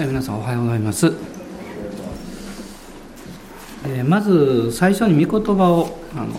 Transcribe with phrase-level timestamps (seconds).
[0.00, 1.12] はい、皆さんおはようございます。
[3.84, 6.34] えー、まず最初に御言葉をあの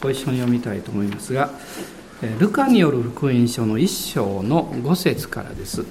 [0.00, 1.50] ご一緒に読みたいと思いますが、
[2.22, 5.84] えルカによる福音書の一章の5節からです。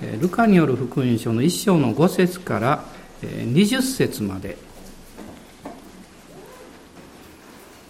[0.00, 2.84] えルカによる福音書の一章の5節から
[3.22, 4.56] え20節まで、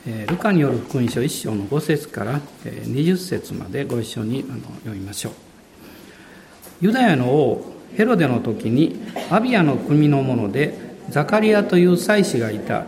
[0.09, 5.33] えルカによる福音書一章の5節からえ20節までご一緒にあの読みましょう。
[6.81, 9.01] ユダヤの王ヘロデの時に
[9.31, 12.85] アビアの組の者でザカリアという祭司がいた。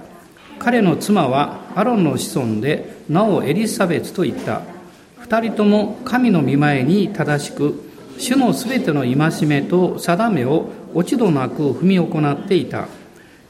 [0.59, 4.63] 彼の妻はアロンの子孫でなおエリザベツと言った。
[5.19, 12.87] 二人とも神の御前に正しく主のすべての戒めと定めを落ち度なく踏み行っていた。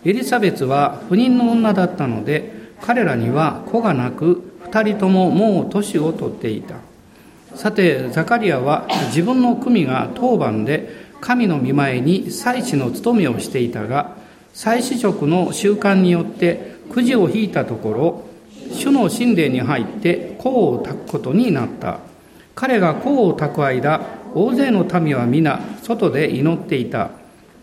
[0.05, 6.77] エリザベツは不妊の女だったので彼らには子がなく二人とももう年を取っていた。
[7.55, 10.82] さてザカリアは自分の組が当番で
[11.23, 14.17] 神の御前に祭司の務めをしていたが、
[14.53, 18.25] 祭司職の習慣によってくじを引いたところ、
[18.73, 22.01] 主の神殿に入って香を焚くことになった。
[22.57, 27.11] 彼が香を焚く間、大勢の民は皆外で祈っていた。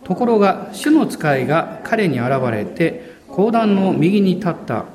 [0.06, 4.86] ところが主の使いが彼に現れて講談の右に立った。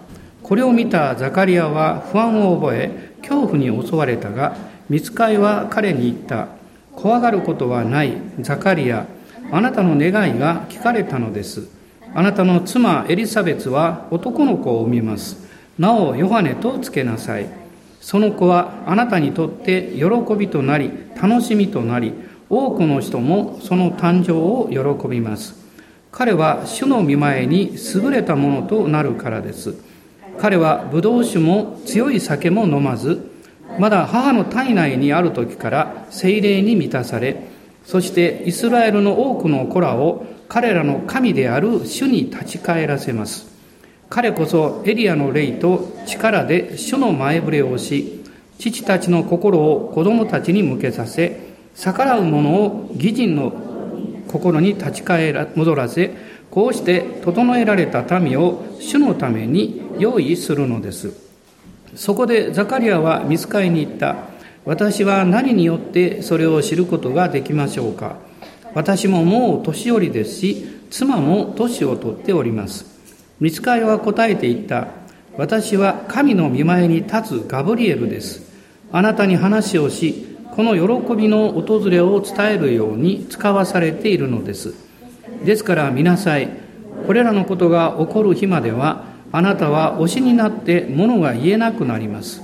[0.42, 4.56] これを見たザカリアは不安を覚え恐怖に襲われたが、
[4.88, 6.63] 見つかいは彼に言った。
[6.96, 8.12] 怖がることはない。
[8.40, 9.06] ザカリア
[9.50, 11.68] あなたの願いが聞かれたのです。
[12.14, 15.36] あなたの妻エリザベツは男の子を産みます。
[15.78, 17.46] なおヨハネとつけなさい。
[18.00, 22.12] その子はあなたにとって喜びとなり楽しみとなり
[22.50, 25.56] 多くの人もその誕生を喜びます。
[26.12, 29.74] 彼は主の見前に優れたものとなるからです。
[30.38, 33.33] 彼はブドウ酒も強い酒も飲まず
[33.78, 37.48] まだ母の体内にある時から精霊に満たされ、
[37.84, 43.46] そしてイスラエルの多くの子らを彼らの神である主に立ち返らせます。
[44.08, 48.22] 彼こそエリアの霊と力で主の前触れをし、
[48.58, 51.40] 父たちの心を子供たちに向けさせ、
[51.74, 53.52] 逆らう者を義人の
[54.28, 56.14] 心に立ち返ら戻らせ、
[56.50, 61.33] こうして整えられた民を主のために用意するのです。
[61.96, 64.16] そこでザカリアは見つかりに行った。
[64.64, 68.16] 私は何によってそれを知ることができましょうか
[68.74, 72.86] 私ももう年寄りですし、妻も年を取っております。
[73.40, 74.88] 見つかりは答えて言った。
[75.36, 78.52] 私は神の見前に立つガブリエルです。
[78.92, 84.74] あなたに話をし、この喜びの訪れを伝えるように使わされているのです。
[85.44, 86.48] ですから見なさい。
[87.06, 92.40] これらのことが起こる日までは、あなたは推しになって物が言えなくなります。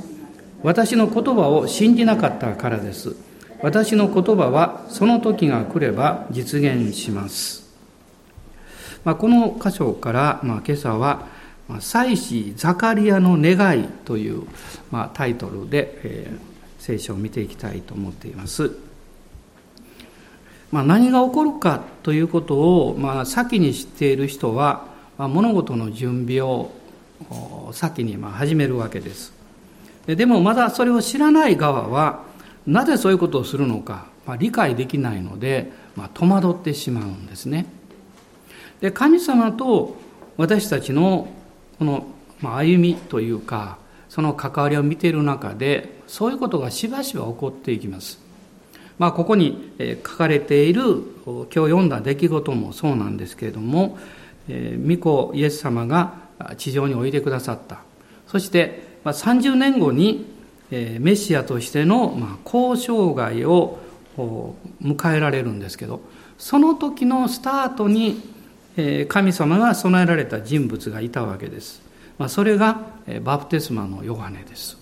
[0.64, 3.14] 私の言葉を信じなかったからです。
[3.62, 7.62] 私の言葉はその時が来れば実現します。
[9.04, 11.28] まあ、この箇所から、まあ、今朝は、
[11.78, 14.42] 祭司ザカリアの願いという、
[14.90, 16.38] まあ、タイトルで、えー、
[16.80, 18.72] 聖書を見ていきたいと思っています。
[20.72, 24.86] まあ、何が起こるかということを、まあ、先に知っている人は、
[25.18, 26.72] まあ、物事の準備を
[27.72, 29.32] 先にま始めるわけです。
[30.06, 32.24] でもまだそれを知らない側は
[32.66, 37.66] なぜそういうことをするのか、まあ、理解できないので、まあ、戸惑ってしまうんですね。
[38.80, 39.96] で神様と
[40.36, 41.28] 私たちの
[41.78, 42.06] この
[42.42, 43.78] 歩みというか
[44.08, 48.18] その関わりを見ている中でそういうことがしばしば起こっていきます。
[48.98, 49.72] まあここに
[50.06, 50.82] 書かれている
[51.24, 53.98] 今日読んだ出来事もそうなんですけれども
[54.48, 56.14] 御子イエス様が
[56.56, 57.82] 地上においでくださった
[58.26, 60.26] そして30年後に
[60.70, 63.78] メシアとしての交渉外を
[64.82, 66.00] 迎えられるんですけど
[66.38, 68.22] その時のスタートに
[69.08, 71.82] 神様が備えられた人物がいたわけです。
[72.28, 72.80] それが
[73.22, 74.78] バプテスマのヨハネです。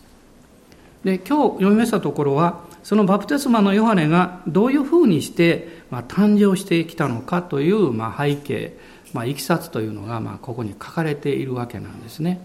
[1.05, 8.77] で今日読みましたところはそのバプテスマのヨハネがどういうふうにして誕生してきたのかという背景
[9.13, 12.41] まあ、いきさつというのが、まあ、ここに書かれているわけなんですね。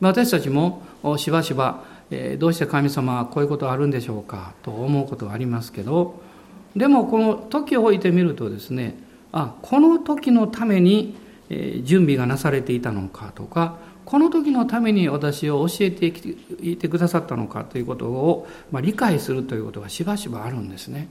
[0.00, 0.82] 私たちも
[1.18, 6.20] しばしば、えー、どうして神様はこういうことあるんでしょうかと思うことがありますけど
[6.74, 8.96] でもこの時を置いてみるとですね
[9.32, 11.16] あこの時のために
[11.82, 16.06] 準備がなされていたのかとかこの時のために私を教えて
[16.62, 21.08] いてくださったのかということを、まあ、理解するということがしばしばあるんですね。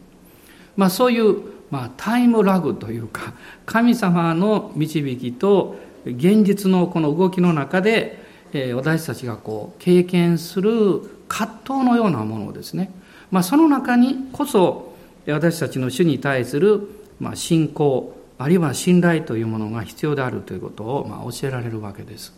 [0.75, 1.37] まあ、そういう
[1.71, 3.33] まあ、タイムラグというか
[3.65, 5.75] 神様の導きと
[6.05, 8.23] 現実のこの動きの中で、
[8.53, 12.91] えー、私たちがこう経験する葛藤のようなものをですね、
[13.29, 14.95] まあ、その中にこそ
[15.27, 22.33] 私たちの主に対するまあ、信仰あるいは信頼というものが必要であるということを、まあ、教えられるわけです、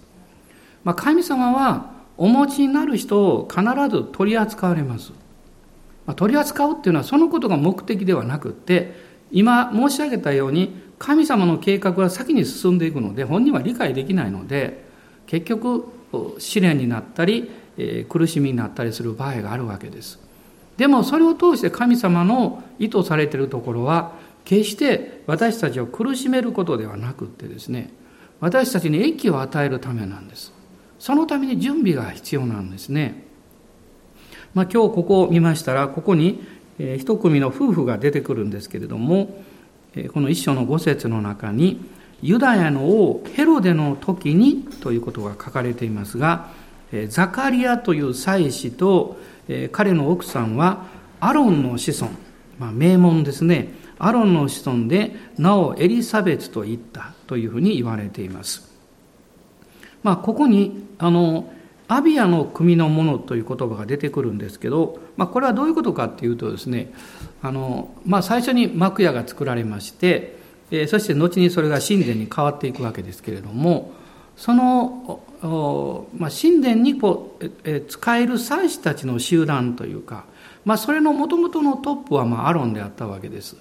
[0.83, 5.11] まあ、神様はお持ちになる人を必ず取り扱われます、
[6.15, 14.83] 取り扱うっていうのはそのことが目的ではなくって今申し上げたように神様の計画は先に進んでいくので本人は理解できないので
[15.25, 15.85] 結局
[16.37, 17.49] 試練になったり
[18.09, 20.19] 苦しみになったりする場合があるわけです。
[20.77, 24.13] でもそれを通して神様の意図されているところは
[24.45, 27.91] 決して私たちを苦しめることではなくってですね
[28.39, 30.51] 私たちに益を与えるためなんです。
[30.99, 33.23] そのために準備が必要なんですね、
[34.53, 36.45] まあ、今日ここを見ましたらここに
[36.79, 39.43] 一組の夫婦が出てくるんですけれども
[40.13, 41.83] この一章の五節の中に
[42.21, 46.49] ユダヤの王ヘロデの時にということが書かれていますが
[47.09, 49.17] ザカリアという祭司と
[49.71, 50.85] 彼の奥さんは
[51.19, 52.13] アロンの子孫、
[52.59, 58.71] まあ、名門ですねアロンの子孫でなおエリザベツと言ったというふうに言われています。
[60.01, 61.53] まあ、ここにあの
[61.93, 66.93] アビアの組のものという言葉が出てくるんですけど、まあ、これはどういうことかっていうとですね
[67.41, 70.37] あの、まあ、最初に幕屋が作られまして、
[70.71, 73.91] えー、そして後にそれが神殿に変わっていくわけですけれども
[74.37, 75.19] その、
[76.17, 80.23] まあ、神殿にこう、えー、使える祭司たちの集団というか、
[80.63, 83.57] まあ、それのもともとのトップはまあアロンであったわけです。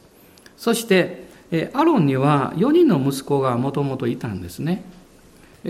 [0.57, 4.85] そしてえアロンには4人の息子がもともといたんですね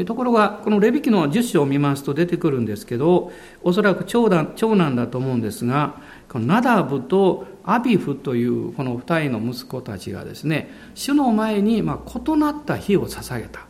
[0.06, 3.32] ところがこのレビ記の10章を見ますと出てくるんですけど
[3.62, 13.66] おそらく長男長男だと思うんですがこのナダブとアビフというこの2人の息子たちがですね主の前にま異なった火を捧げた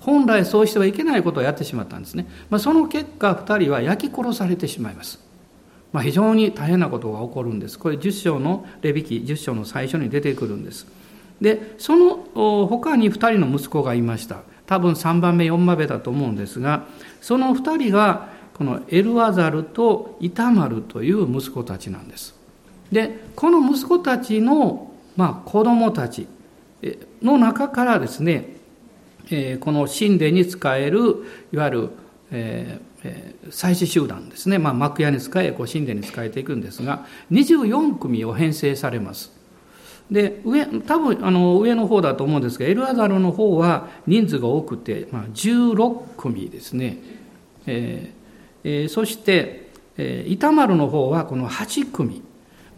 [0.00, 5.26] 本来そうしてはいけないことをやってしまったんですね、まあ、その結果2人は焼き殺されてしまいます
[5.92, 7.78] まあ、非常に大変なことが起こるんです。
[7.78, 10.86] これ10章のレビ記10章の最初に出てくるんです。
[11.40, 14.42] で、その他に2人の息子がいました。
[14.66, 16.84] 多分3番目、4番目だと思うんですが、
[17.20, 22.34] その2人がこのエルアザルとイタマルという息子たちなんです。
[22.90, 26.26] で、この息子たちの、まあ、子供たち
[27.22, 28.56] の中からですね、
[29.60, 31.90] この神殿に使えるいわゆる、
[32.30, 39.35] えー、祭祀集団ですね、まあ、幕屋に使え神殿に使えていくんですが24組を編成されます
[40.10, 46.98] で上多分あの上の方だと思うんですがエルアザルの方は人数が多くて、まあ、16組ですね、
[47.66, 48.16] えー
[48.64, 52.22] えー、そして、えー、板丸の方はこの8組、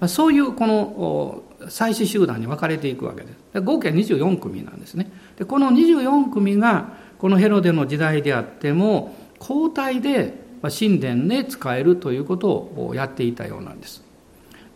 [0.00, 3.60] まあ、そういうこの祭祀集団に分かれていくわけです。
[3.60, 5.10] 合計24組なんですね。
[5.36, 14.07] でこの24組がこのヘロデの時代であっても交代で神殿で使えるということをやっていたようなんです。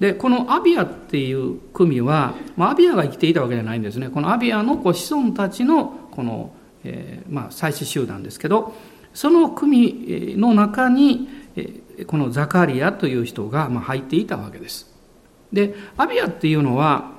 [0.02, 4.10] で、このアビアっていう組は、まあ、アビアが生きていたわけじゃないんですね。
[4.10, 6.52] このアビアの子孫たちのこの、
[6.82, 8.74] えー、まあ、祭祀集団ですけど、
[9.14, 11.28] その組の中に、
[12.08, 14.92] このザカリアという人がま入っていたわけです。
[15.52, 17.12] で、アビアっていうのは、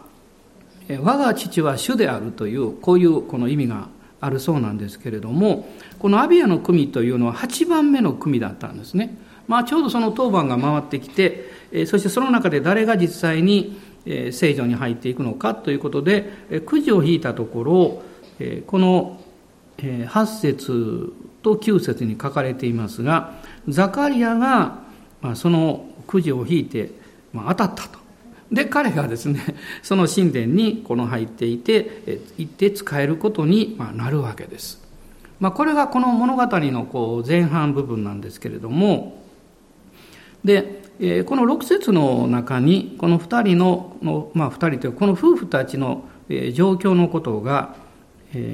[0.90, 3.88] 我が父は主であるという、こういうこの意味が
[4.20, 5.68] あるそうなんですけれども
[6.00, 9.18] このアビアの組というのは8番目の組だったんですね、
[9.50, 11.53] まあ、ちょうどその当番が回ってきて
[11.86, 13.80] そしてその中で誰が実際に
[14.32, 18.04] 聖女に入っていくのかということでくじを引いたところ
[18.68, 19.22] この
[19.78, 23.34] 8節と9節に書かれていますが
[23.68, 24.84] ザカリアが
[25.36, 26.92] そのくじを引いて
[27.34, 28.04] 当たったと
[28.54, 29.42] で、彼がですね、
[29.82, 34.82] その神殿にこの入っていて、行って使えることになるわけです。
[35.40, 39.24] まあ、これがこの物語のこう前半部分なんですけれども、
[40.46, 40.83] で、
[41.26, 46.06] この6節の中に、この2人の、まあ、2人というこの夫婦たちの
[46.54, 47.76] 状況のことが、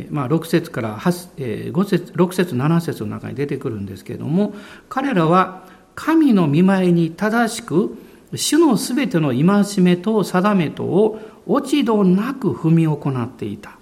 [0.10, 4.54] まあ、6節から5節6節7節の中に出てくるんですけれども
[4.90, 5.64] 彼らは
[5.96, 7.98] 神の見舞いに正しく
[8.36, 13.78] 主のすべての戒めと定めとを落ち度なく踏み行っていた。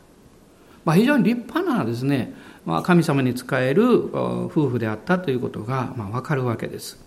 [0.86, 2.34] まあ、非常に立派なですね、
[2.66, 7.07] まあ、神様に仕える夫婦であったということが、まあ、わかるわけです。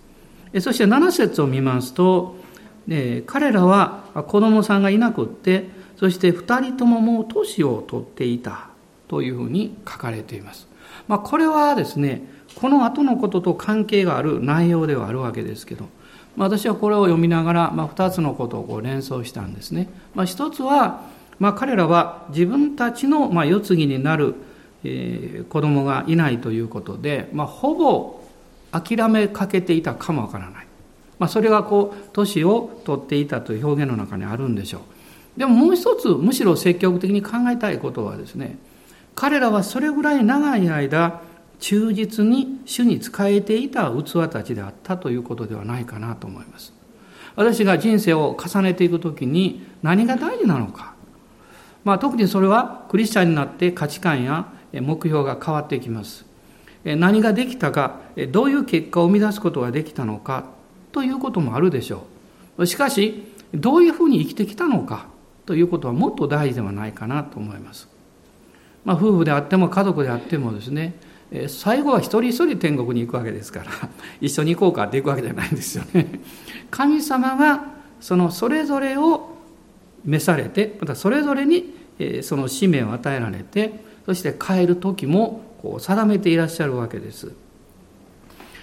[0.58, 2.36] そして7節を見ますと、
[2.88, 8.70] え彼らは子供さんがいなくって、そして2人とももう年を取っていた
[9.06, 10.66] というふうに書かれています。
[11.08, 12.22] まあ、これはですね、
[12.54, 15.84] この後のことと関係がある内容ではあるわけですけど、
[16.36, 19.88] まあ、私はこれを読みながら、まあ、2つのことをこう連想したんですね。
[20.14, 21.02] まあ、一つは、
[21.38, 24.36] まあ、彼らは自分たちの、ま、世継ぎになる、
[24.84, 28.19] えー、子供がいないということで、まあ、ほぼ
[28.72, 30.66] 諦めかけていたかもわからない。
[31.18, 34.80] まあ、それがこう年を取っていたという表現の中にあるんでしょう。
[35.36, 38.58] でももう一つむしろ積極的に考えたいことはですね
[39.14, 41.22] 彼らはそれぐらい長い間
[41.60, 46.72] 忠実に主に仕えていた器たちであったということではないかなと思います
[47.36, 50.94] 私が人生を重ねていくときに何が大事なのか、
[51.84, 56.24] まあ、特にそれはクリスチャンになって価値観や目標が変わっていきます
[56.84, 60.44] 何ができたかどういう結果を生み出すことができたのか
[60.92, 62.04] ということもあるでしょ
[62.56, 65.06] うしかしどういうふうに生きてきたのか
[65.46, 67.88] ということはもっと大事ではないかなと思います。
[68.84, 70.94] まあ、夫婦であっても家族であってもですね
[71.48, 73.66] 最後は一人一人天国に行くわけですから
[74.20, 76.20] 一緒に行こうかって行くわけじゃないんですよね。
[76.70, 77.64] 神様が
[78.00, 79.36] そのそれぞれを
[80.04, 81.74] 召されてまたそれぞれに
[82.22, 87.32] その使命を与えられてそして帰る時もこう定めていらっしゃるわけです。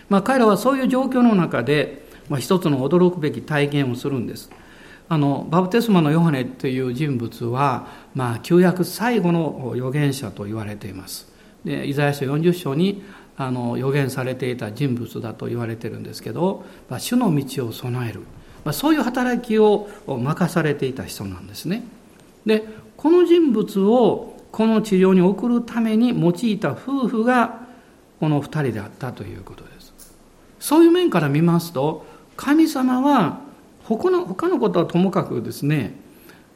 [0.10, 4.50] まあ、彼らはそういう状況の中で、まあ、一つの驚くべき体験をするんです。
[5.10, 11.32] あのバプテスマのヨハネという人物は、まあ、旧約最後の預言者と言われています。
[11.64, 13.04] でイザヤ書40章に
[13.38, 18.22] あの預言されていた人物だと言われてるんですけど、まあ、主の道を備える、
[18.66, 21.84] まあ、そういう働きを任されていた人なんですね。
[22.46, 22.66] で
[22.98, 27.60] この人物をこの治療に送るために用いた夫婦が
[28.20, 30.16] この2人であったということです。
[30.60, 33.42] そういう面から見ますと神様は
[33.84, 35.94] 他の他のことはともかくですね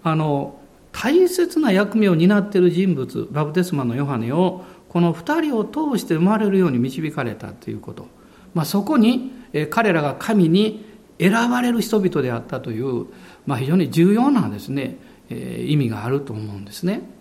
[0.01, 0.59] あの
[0.91, 8.07] 大切な役目を担っている人物バプテスマのヨハネをこの2人を通して生まれるように導かれたということ、
[8.55, 9.31] まあ、そこに
[9.69, 10.83] 彼らが神に
[11.19, 13.05] 選ばれる人々であったという、
[13.45, 14.97] まあ、非常に重要なですね
[15.29, 17.20] え意味があると思うんですね。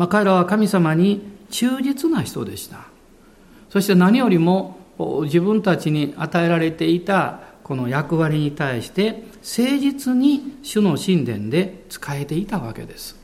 [0.00, 2.86] まあ、彼らは神様に忠実な人でした。
[3.68, 4.78] そして何よりも
[5.24, 13.14] 自分たちに与えられていたこの役割に対して誠実に主の神殿で仕えていたわけです。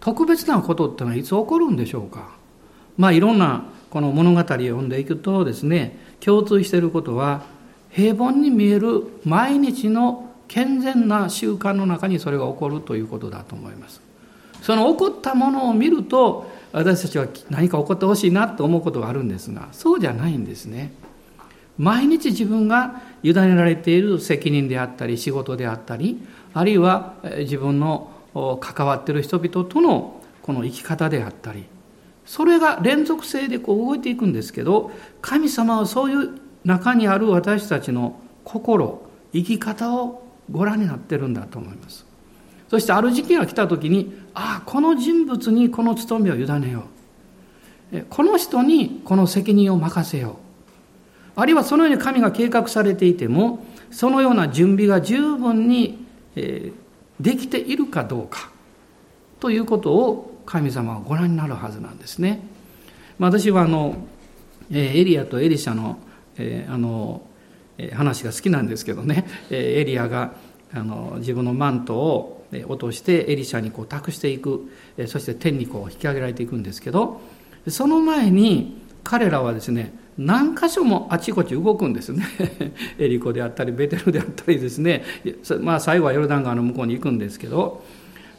[0.00, 2.28] 特別なことってのはいつ起こるんでしょうか
[2.98, 7.40] まあいろんなこの物語を読んでいくとですね共通していることは
[7.88, 14.07] 平凡に見える毎日の健全な習慣の中にそれが起こるということだと思います。
[14.62, 20.92] その起こったものを見ると私たちは何か起こってほしいなと思うことがあるんですがそうじゃないんですね。
[21.78, 26.20] 毎日自分が委ねられている責任であったり仕事であったり
[26.52, 28.10] あるいは自分の
[28.60, 31.64] 関わっている人々とのこの生き方であったり
[32.26, 34.90] それが連続性でこう動いていくんですけど
[35.22, 42.07] 神様はそういう中にある私たちの心生き方をご覧になってるんだと思います
[42.68, 46.84] そしてある時期が来た時にああこの人物にこの務めを委ねよ
[47.92, 48.04] う。
[48.10, 50.30] この人にこの責任を任せよ
[51.36, 51.40] う。
[51.40, 56.04] あるいはそのように神が計画されていてもそのような準備が十分に、
[56.36, 56.72] え
[57.20, 58.50] できているかどうか。
[59.40, 62.40] ということを神様はご覧になるはずなんですね。
[63.18, 63.96] 私はあの
[64.70, 65.98] エリアとエリシャの
[66.68, 67.22] あの
[67.92, 69.26] 話が好きなんですけどね。
[69.50, 70.32] エリアが
[70.72, 74.70] あの自分のマントを落としてエリシャにこう託していく
[75.06, 77.20] そして天にこう引き上げられていくんですけど
[77.68, 82.26] その前に彼らはですね何箇所もあちこち動くんですね。
[82.98, 85.04] エリコであったりベテルであったりですね、
[85.60, 87.84] まあ、最後はヨルダン川の向こうに行くんですけど。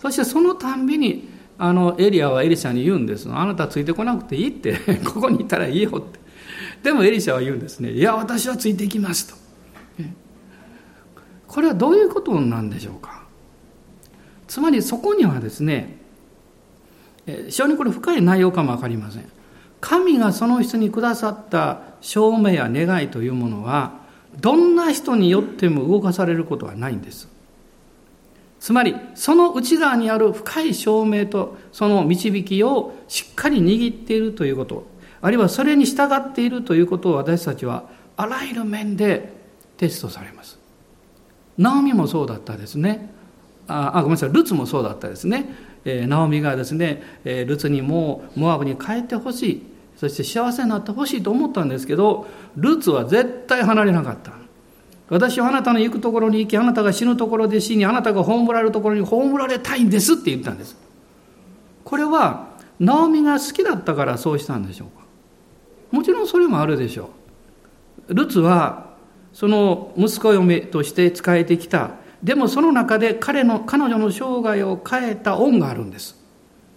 [0.02, 4.78] そしてそのたんびにあのエリアはエリシャに言うんですあなたついてこなくていいって。
[5.06, 6.20] ここにいたらいいよって。
[6.84, 7.92] でもエリシャは言うんですね。
[7.92, 9.40] いや私はついていきますと。
[11.48, 13.19] これはどういうことなんでしょうか。
[14.50, 15.96] つまりそこにはですね
[17.26, 19.30] 非常にこれ深い内容かも分かりません。
[19.80, 23.94] 神がその人にくださった証明や願いというものは
[24.42, 27.30] どんな人によっても動かされることはないんです。
[28.60, 34.86] つまりその内側にある深い証明とその導きをしっかり握っているということ
[35.22, 37.84] あるいはそれに従っているということを私たちは
[38.18, 39.32] あらゆる面で
[39.78, 40.58] テストされます。
[41.58, 43.19] ナオミもそうだったですね。
[43.70, 44.34] ああごめんなさい。
[44.34, 45.54] ルツもそうだったですね。
[45.86, 49.64] えー、ナオミがですね、えー、ルツにもモアブに帰ってほしい。
[49.96, 54.32] そして幸せになってほしいと思ったんですけどルツは絶対離れなかった。
[55.10, 60.78] 私はあなたの行くところに行きあなたが死ぬところで死にあなたが葬られるところに葬られたいんですって言ったんです。
[61.84, 62.50] これは
[62.80, 65.06] ナオミが好きだったからそうしたんでしょうか。
[65.92, 67.10] もちろんそれもあるでしょ
[68.08, 68.14] う。
[68.14, 68.90] ルツは
[69.34, 71.92] その息子嫁として仕えてきた
[72.24, 76.16] でもその中で彼の彼女の生涯を変えた恩があるんです。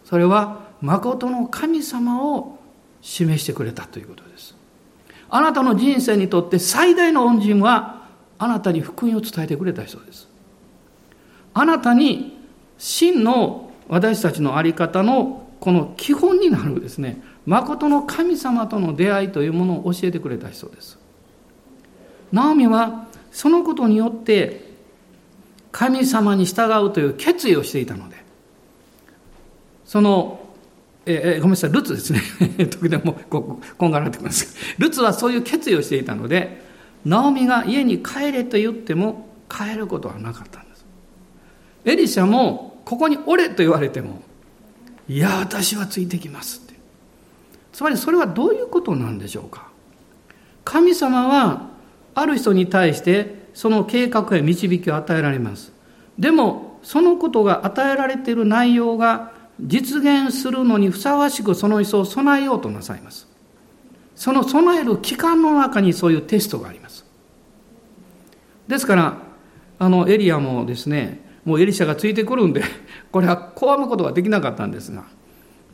[0.04, 2.58] それは誠の神様を
[3.00, 4.54] 示してくれたということです。
[5.30, 8.06] あなたの人生にとって最大の恩人は
[8.38, 10.28] あなたに福音を伝えてくれた人です。
[11.54, 12.38] あなたに
[12.78, 20.99] 真の私たちの在り方のこの基本になるですね、誠の神様との出会いというものを教えてくれた人です。
[22.32, 24.72] ナオミはそのことによって
[25.73, 28.17] 神様に従うという決意をしていたので、
[29.85, 30.41] その、
[31.07, 32.21] えー、ごめんなさい、ルツですね。
[32.71, 34.57] 時々もここんがらってきます。
[34.79, 36.62] ルツはそういう決意をしていたので、
[37.05, 40.85] ナオミが家に帰れと言っても帰ることはなかったんです。
[41.85, 44.23] エリシャも、ここにおれと言われても、
[45.09, 46.75] いや、私はついてきますって。
[47.73, 49.69] つまりそれはどういうことなんでしょうか。
[50.64, 51.71] 神様は、
[52.14, 55.73] ある人に対してその計画や導きを与えられます。
[56.18, 63.28] でも、そのことが与えられている内容が実現するのにふさわしくその人を備えようとなさいます。
[64.14, 67.04] その備える期間の中にそういうテストがあります。
[68.68, 69.16] ですから、
[69.78, 72.62] あのエリアもですね、もうエリシャがついてくるんで、
[73.11, 75.04] これは拒むことができなかったんですが、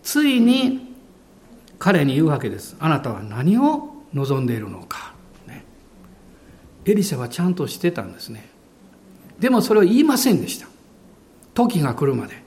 [0.03, 0.95] ついに
[1.79, 2.77] 彼に言うわけです。
[2.81, 5.08] あなたは何を望んでいるのか。
[6.91, 8.49] エリシャはちゃんとしてたんですね。
[9.39, 10.67] でもそれを言いませんでした。
[11.55, 12.43] 時が来るまで。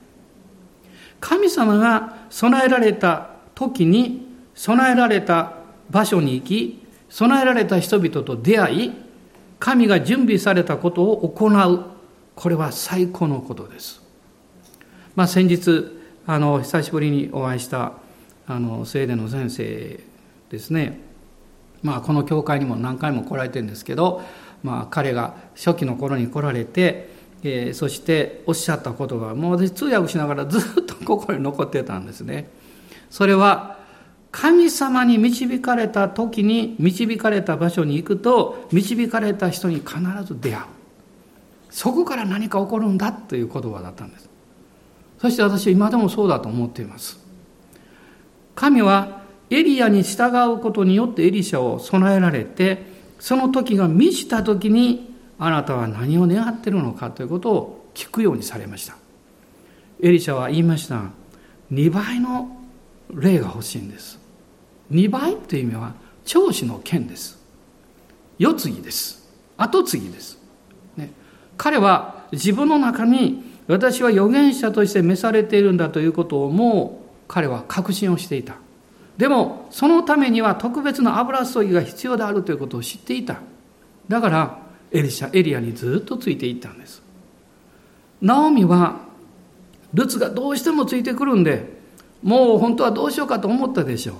[1.20, 5.54] 神様が備えられた時に備えられた
[5.90, 8.92] 場所に行き、備えられた人々と出会い、
[9.58, 11.84] 神が準備されたことを行う。
[12.34, 14.02] これは最高のことです。
[15.14, 17.92] まあ、先日、あの、久しぶりにお会いした、
[18.46, 20.00] あの、聖霊の先生
[20.50, 21.11] ですね。
[21.82, 24.22] まあ、この教会にも何回も来られてるんですけど、
[24.62, 27.10] まあ、彼が初期の頃に来られて、
[27.42, 32.48] えー、そしておっしゃったことがもう私通訳しながらずっと心に残ってたんですね。
[33.10, 33.78] それは
[34.30, 40.64] 神様に導かれた時に導かれた場所に行くと導かれた人に必ず出会う。
[41.70, 44.30] そこから何か起こるんだという言葉だったんです。
[45.18, 47.18] そして私は今でもそうだと思っています。
[48.54, 49.21] 神は
[49.52, 52.86] エリアに従うことによってエリシャを備えられて、
[53.20, 58.96] その時が満ちた時にあなたは何を願っているのかということを聞くようにされました。
[60.00, 61.02] エリシャは言いました。
[61.70, 62.56] 2倍の
[63.12, 64.18] 霊が欲しいんです。
[64.90, 67.38] 2倍という意味は長子の剣です。
[68.38, 69.30] 世継ぎです。
[69.58, 70.38] 後継ぎです。
[70.96, 71.12] ね、
[71.58, 78.56] 彼は自分の中に私は預言者として召されているんだということをもう彼は確信をしていた。
[79.16, 83.40] でもそのためには特別な油注ぎが必要であるということを知っていた。
[84.08, 87.02] だからエリシャ、エリアにずっとついていったんです。
[88.20, 89.00] ナオミは、
[89.94, 91.80] ルツがどうしてもついてくるんで、
[92.22, 94.16] もう本当はどうしようかと思ったでしょう。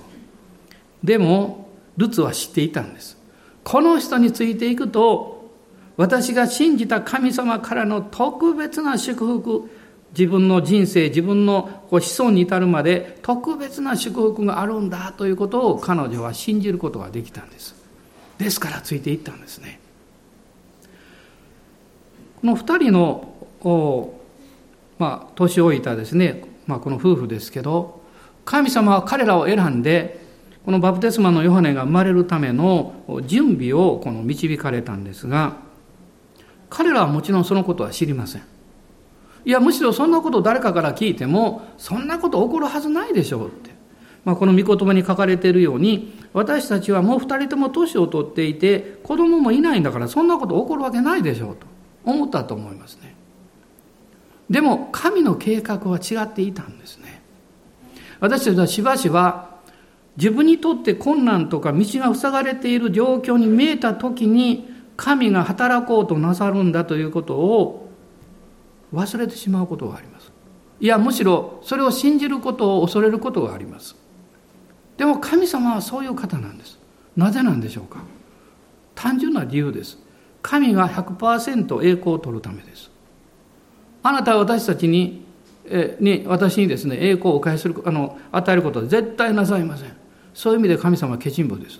[1.03, 3.17] でも、ルツは知っていたんです。
[3.63, 5.51] この人についていくと、
[5.95, 9.69] 私が信じた神様からの特別な祝福、
[10.17, 17.75] 自分の人生、自分の子孫に至るまで特別な祝福があるんだということを彼女は信じることができたんです。
[18.37, 19.79] ですからついていったんですね。
[22.41, 23.33] この2人の、
[24.99, 28.01] まあ、年老いたですね、まあ、この夫婦ですけど、
[28.45, 30.21] 神様は彼らを選んで、
[30.63, 32.93] このバプテスマのヨハネが生まれるための
[33.25, 35.57] 準備をこの導かれたんですが、
[36.69, 38.52] 彼らはもちろんそのことは知りません。
[39.45, 43.71] いや、むしろそんなことを誰かから聞いても、そんなこと起こるはずないでしょうって。
[44.25, 51.73] まあ、この御言葉に書かれているように、私たちはもう二人とも年を取っていて、子供もいないんだから、そんなこと起こるわけないでしょうと。
[52.05, 53.15] 思ったと思いますね
[54.49, 57.21] でも神の計画は違っていたんですね
[58.19, 59.53] 私たちはしばしば
[60.17, 67.82] 自分にとって困難とか道が塞がれている状況に見えた時に神が働こうとなさるんだということを
[68.93, 70.31] 忘れてしまうことがあります
[70.79, 73.95] いやむしろそれを信じることを恐れることがあります
[74.97, 76.77] でも神様はそういう方なんです
[77.15, 77.99] なぜなんでしょうか
[78.95, 79.97] 単純な理由です
[80.43, 82.91] 神が100%栄光を取るためです。
[84.03, 85.25] あなたは私たちに、
[85.65, 89.93] えに私にですね、栄光をお返する、あの、与えることは絶対なさいません。
[90.33, 91.79] そういう意味で神様はケチンボです。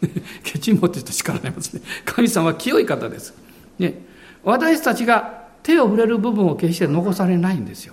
[0.42, 1.82] ケチンボって言うと叱られますね。
[2.06, 3.34] 神様は清い方です。
[3.78, 4.02] ね、
[4.42, 7.92] 私たちが手を触れる部分を決して残されないんですよ。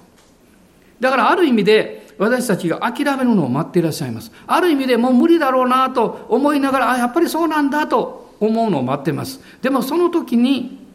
[1.02, 4.32] だからある意味で私たちが諦めるのを待っていらっしゃいます。
[4.48, 9.42] ある意味でもう無理だろうなと思いながら、あ、やっぱりそうなんだと思うのを待ってます。
[9.62, 10.88] でもその時に、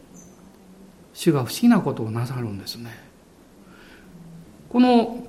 [1.13, 2.99] 主が不思議なことをなさるんですね。
[4.71, 5.29] この、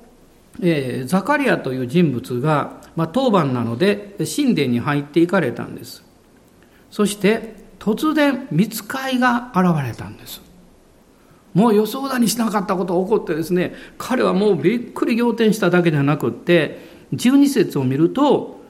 [0.62, 6.02] えー、ザカリアという人物が、まあ、当番なので神殿に入っていかれたんです。
[6.90, 10.51] そして突然見つかいが現れたんです。
[11.54, 16.78] もう予想だにしなかったことが起こってですね、彼はもうびっくり仰天しただけではなくって、
[17.12, 18.60] 12節を見ると、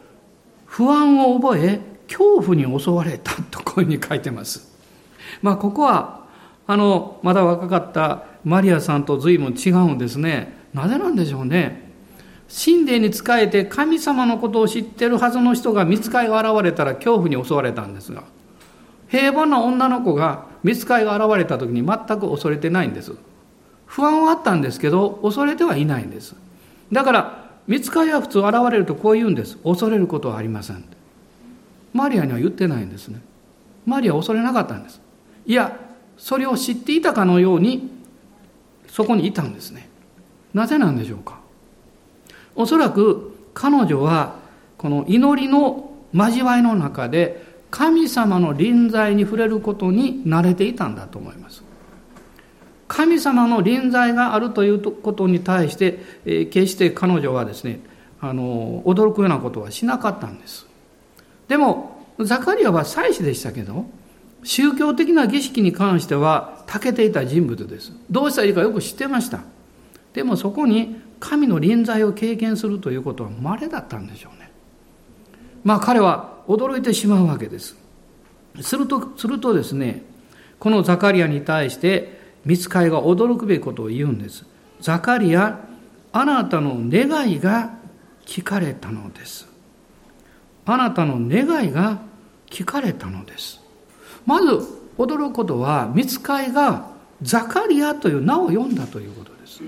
[0.67, 4.73] 不安を覚え、恐怖に襲われたとこういうふうに書いてます。
[5.41, 6.23] まあ、ここは、
[6.67, 10.53] あの、まだ若かったマリアさんと随分違うんですね。
[10.75, 11.91] なぜなんでしょうね。
[12.49, 18.25] 神殿に仕えて神様のことを知ってるはずの人が見つかいが現れたら恐怖に襲われたんですが、
[19.09, 23.13] 平凡な女の子が見つかいが現れた時に全く恐れてないんです。
[23.87, 26.35] 不安はあったんですけど、恐れてはいないんです。
[26.93, 29.59] だから、見つかいは普通現れるとこう言うんです。
[29.59, 30.85] 恐れることはありません。
[31.93, 33.21] マリアには言ってないんですね。
[33.87, 35.01] マリアは恐れなかったんです。
[35.47, 35.79] いや、
[36.17, 37.91] それを知っていたかのように、
[38.89, 39.89] そこにいたんですね。
[40.55, 41.41] なぜなんでしょうか。
[42.55, 44.37] おそらく彼女は、
[44.79, 51.65] この祈りの交わりの中で、神様の臨在に触れることに慣れていたんだと思います。
[52.87, 57.81] 神様の臨在があるということに対して、えー、決して彼女はですね、
[58.21, 60.67] あの、驚くようなことはしなかったんです。
[61.49, 63.87] でも、ザカリアは祭司でしたけど、
[64.45, 67.93] 宗教的な儀式に関しては長けていた人物です。
[68.11, 69.41] どうしたらいいかよく知ってました。
[70.13, 74.42] でもそこに神の臨在を経験するということは稀だったんでしょうね。
[75.65, 77.77] まあ彼は驚いてしまうわけです。
[78.61, 80.03] すると、するとですね、
[80.59, 84.45] このザカリアに対して見つかいが驚くべきことを言うんです。
[84.81, 85.61] ザカリア、
[86.13, 87.75] あなたの願いが
[88.27, 89.49] 聞かれたのです。
[90.67, 92.01] あなたの願いが
[92.49, 93.61] 聞かれたのです。
[94.27, 94.67] まず
[94.99, 99.63] 驚くことは、見つかいがザカリアという名を読んだということです。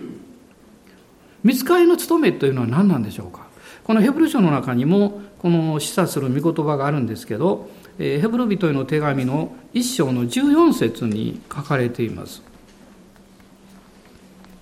[1.42, 3.46] 見つかいの務めというのは何なんでしょうか
[3.84, 12.42] このヘブル書の中にもこの示唆する御言葉があるんですけどえ、ヘブル人への手紙の一章の14節に書かれています。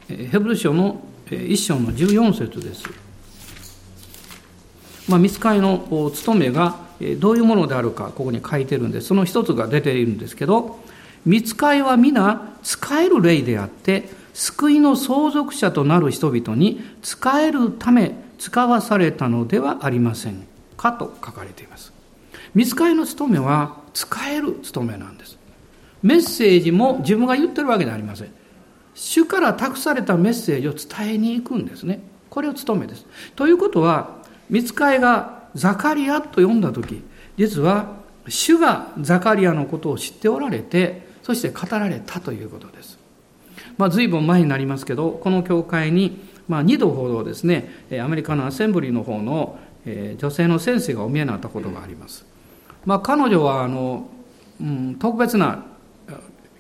[0.08, 2.84] ヘブル書の一章の14節です。
[5.08, 6.76] まあ、見つかりの務めが
[7.18, 9.08] どういうものであるか、ここに書いてるんです。
[9.08, 10.78] その一つが出ているんですけど、
[11.24, 20.51] 見つかりは皆使える霊であって、救いの相続者となる人々に使えるため使わされたのではありません
[20.82, 21.92] かと書かれています。
[22.54, 25.38] 見つかりの務めは使える務めなんです。
[26.02, 28.32] メッセージも自分が言ってるわけではありません。
[28.94, 32.02] 主から託されたメッセージを伝えに行くんですね。
[32.28, 33.06] これを務めです。
[33.36, 37.02] ということは、見つかいがザカリアと呼んだ時、
[37.38, 37.94] 実は
[38.26, 42.98] 主がザカリアのことを知っておられて、そして語られたということです。
[43.78, 47.70] まあ、随分前になりますけど、この教会に、まあ、2度ほどですね、
[48.02, 52.24] アメリカのアセンブリーの方の女性の先生がお見えになったことがあります。
[52.84, 54.08] まあ、彼女はあの、
[54.60, 55.64] うん、特別な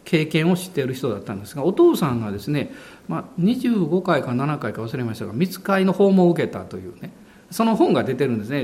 [0.04, 2.72] 経験を知っている人だったんですがお父さんがですね、
[3.08, 7.12] まあ、25回か7回か忘れましたが見つかりの訪問を受けたというね
[7.50, 8.62] その本が出てるんですね。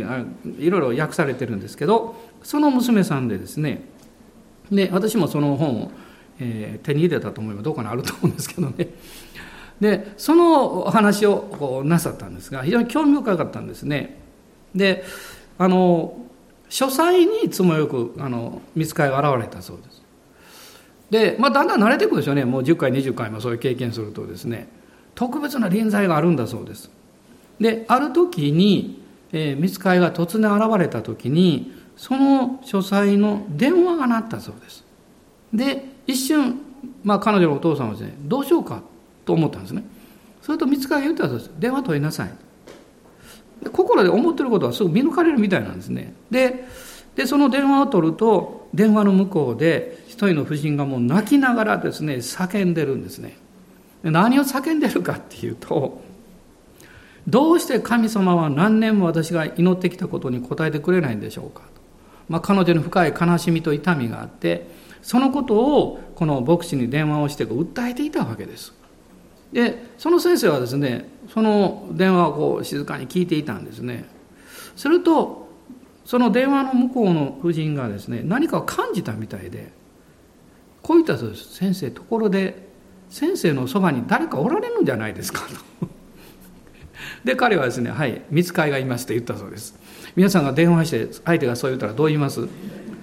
[0.59, 3.83] いろいろ訳されてるんですけどその娘さんでですね
[4.73, 5.91] で私もその本を、
[6.41, 8.89] えー、手に入れたと思えばどこにあると思うんですけどね。
[9.81, 14.19] でそのお話をこうなさったんですが非常に興味深かったんですね。
[14.75, 15.05] で
[15.59, 16.17] あの
[16.69, 20.03] 書斎にいつもよくあの見つかりが現れたそうです。
[21.11, 22.45] で、まあ、だんだん慣れていくでしょうね。
[22.45, 24.69] もう10回20回もそういう経験するとですね。
[25.15, 26.91] 特別な臨在があるんだそうです。
[27.59, 29.03] である時に、
[29.33, 34.85] えー、見つかりが突然現れた時にその書斎の電話が鳴ったそうです。
[35.53, 36.61] で一瞬、
[37.03, 38.83] まあ、彼女のお父さんはですねどうしようか
[39.25, 39.83] と思ったんですね。
[40.43, 41.51] それと見つかりが言ったそうです。
[41.59, 42.31] 電話取りなさい。
[43.65, 46.15] 心で思ってることはすぐ見抜かれるみたいなんですね。
[46.31, 46.67] で
[47.17, 53.37] でその電話を取ると電話の向こうで一人の夫人がもう泣きながらですね叫んでるんですね。
[54.05, 56.01] 何を叫んでるかっていうと
[57.27, 61.67] どうして神様は何年も私が祈ってきたことに答えてくれないんでしょうかと、
[62.29, 64.69] まあ、彼女に深い悲しみと痛みがあって
[65.03, 68.78] そのことをこの牧師に電話をして訴えていたわけです。
[69.53, 74.05] でその先生はですねその電話をこう静かに聞いていたんですね。
[74.77, 75.49] すると
[76.05, 79.73] その電話の向こうの夫人がですね何かを感じたみたいで
[80.83, 82.69] こう言ったそうです先生ところで
[83.11, 85.43] 先生のそばに誰かおられるんじゃないですか
[85.81, 85.89] と。
[87.25, 89.79] で彼はですねはい見つかいがいますと言ったそうです。
[90.15, 92.49] 皆さんが電話して相手がそう言ったらどう言います？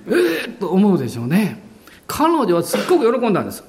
[0.08, 1.62] ええー、と思うでしょうね。
[2.08, 3.64] 彼女はすっごく喜んだんです。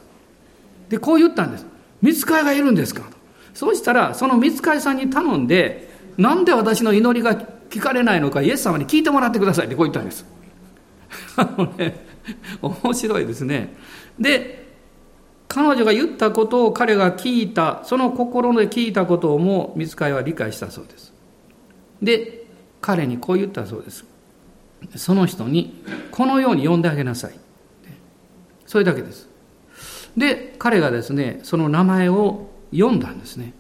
[0.89, 1.67] でこう言ったんです。
[2.03, 3.03] 見つかいがいるんですか？
[3.03, 3.17] と
[3.55, 7.35] そうしたらその見つかいさんに頼んでなんで私の祈りが
[7.71, 10.25] 聞かれないのかイエス様に聞いてもらってくださいってこう言ったんです
[11.37, 12.05] あのね
[12.63, 13.75] 面白いですね
[14.19, 14.67] で
[15.49, 21.15] 彼女が言ったことを彼が聞いた、その心で聞いたことをも見つかいは理解したそうです。
[22.03, 22.45] で、
[22.81, 24.05] 彼にこう言ったそうです。
[24.97, 27.39] その人に、このように呼んであげなさい。
[28.67, 29.29] それだけです。
[30.17, 33.53] で、彼がですね、その名前を読んだんですね。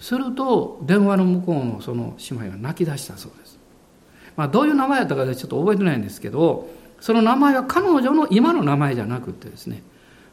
[0.00, 3.58] すると、電話の向こうのその姉妹が泣き出したそうです。
[4.36, 6.68] まあ、どういう名前やったかちょっと覚えてないんですけど、
[7.00, 9.82] その名前は彼女の今の名前じゃなくてですね、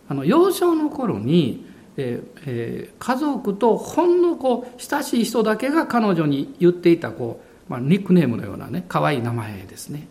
[0.10, 1.66] あの幼少の頃に、
[1.98, 10.08] えーえー、家族とほんのこう親しい人だけが彼女に言っていたこう、まあ、ニックネームのようなね可愛い名前ですね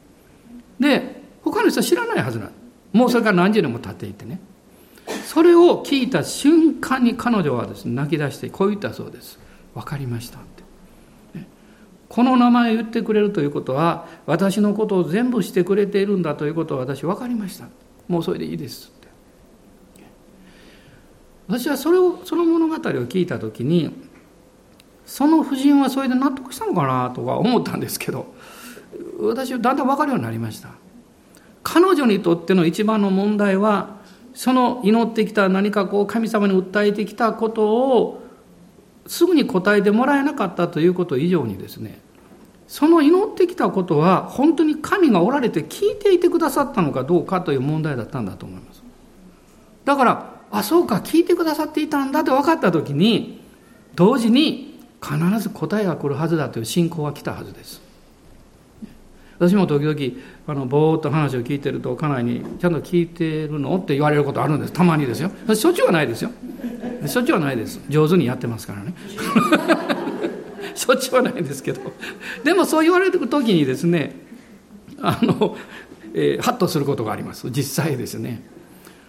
[0.79, 2.53] で他の人は知らないはずなん
[2.93, 4.41] もうそれから何十年も経っていてね
[5.27, 9.41] それを聞いた瞬間に彼女はですね泣き出してこう言ったそうです。
[9.75, 10.43] 分かりましたっ
[11.35, 11.45] て。
[12.09, 17.67] この名前を言ってくれるということは私のことを全部してくれているんだということを私分かりました。
[18.07, 19.09] もうそれでいいですって。
[21.49, 23.93] 私はそれをその物語を聞いた時に
[25.05, 28.33] その夫人はそれで納得したのかなとは思ったんですけど
[29.19, 30.69] 私はだんだん分かるようになりました。
[31.65, 33.96] 彼女にとっての一番の問題は
[34.37, 37.67] その祈ってきた何かこう神様に訴えてきたこと
[37.99, 38.23] を
[39.07, 41.99] すぐに答えてもらえなかったということ以上にですね
[42.69, 48.83] その祈ってきたことは本当に神がおられて聞いていてくださったのかどうかという問題だったんだと思います。
[49.87, 53.41] だからあそうか聞いてくださっていたんだって分かった時に
[53.95, 57.81] 同時に必ず答えが来るはずだという信仰が来たはずです。
[59.39, 59.97] 私も時々
[60.49, 64.73] あのぼーっと話を聞いてると家内に「ちゃんと聞いてるの?」って言われることあるんです。
[64.73, 65.31] たまにですよ。
[65.55, 66.31] しょっちゅうはないですよ。
[67.07, 67.81] しょっちゅうはないです。
[67.89, 68.95] 上手にやってますからね。
[70.75, 71.81] しょっちゅうはないんですけど。
[72.45, 74.15] でもそう言われる時にですね
[75.01, 75.57] あの、
[76.15, 77.51] えー、ハッとすることがあります。
[77.51, 78.43] 実際ですね。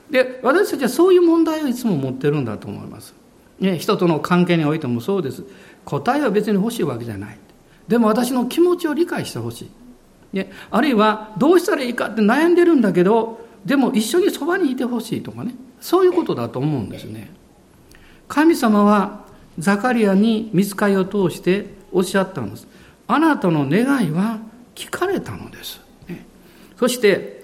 [0.10, 3.14] で私たちはそういう問題をいつも持ってるんだと思います、
[3.60, 5.44] ね、人との関係においてもそうです。
[5.84, 7.38] 答えは別に欲しいわけじゃない。
[7.88, 9.70] でも私の気持ちを理解してほしい、
[10.34, 17.32] ね、あるいはどうしたらいいかって悩んでるんだけどでも一緒にそばにいてほしいとかねそういうことだと思うんですね
[18.28, 19.26] 神様は
[19.58, 22.68] ザカリアに見つかりを通しておっしゃったんです
[23.08, 24.40] あなたの願いは
[24.76, 26.26] 聞かれたのです、ね、
[26.78, 27.38] そして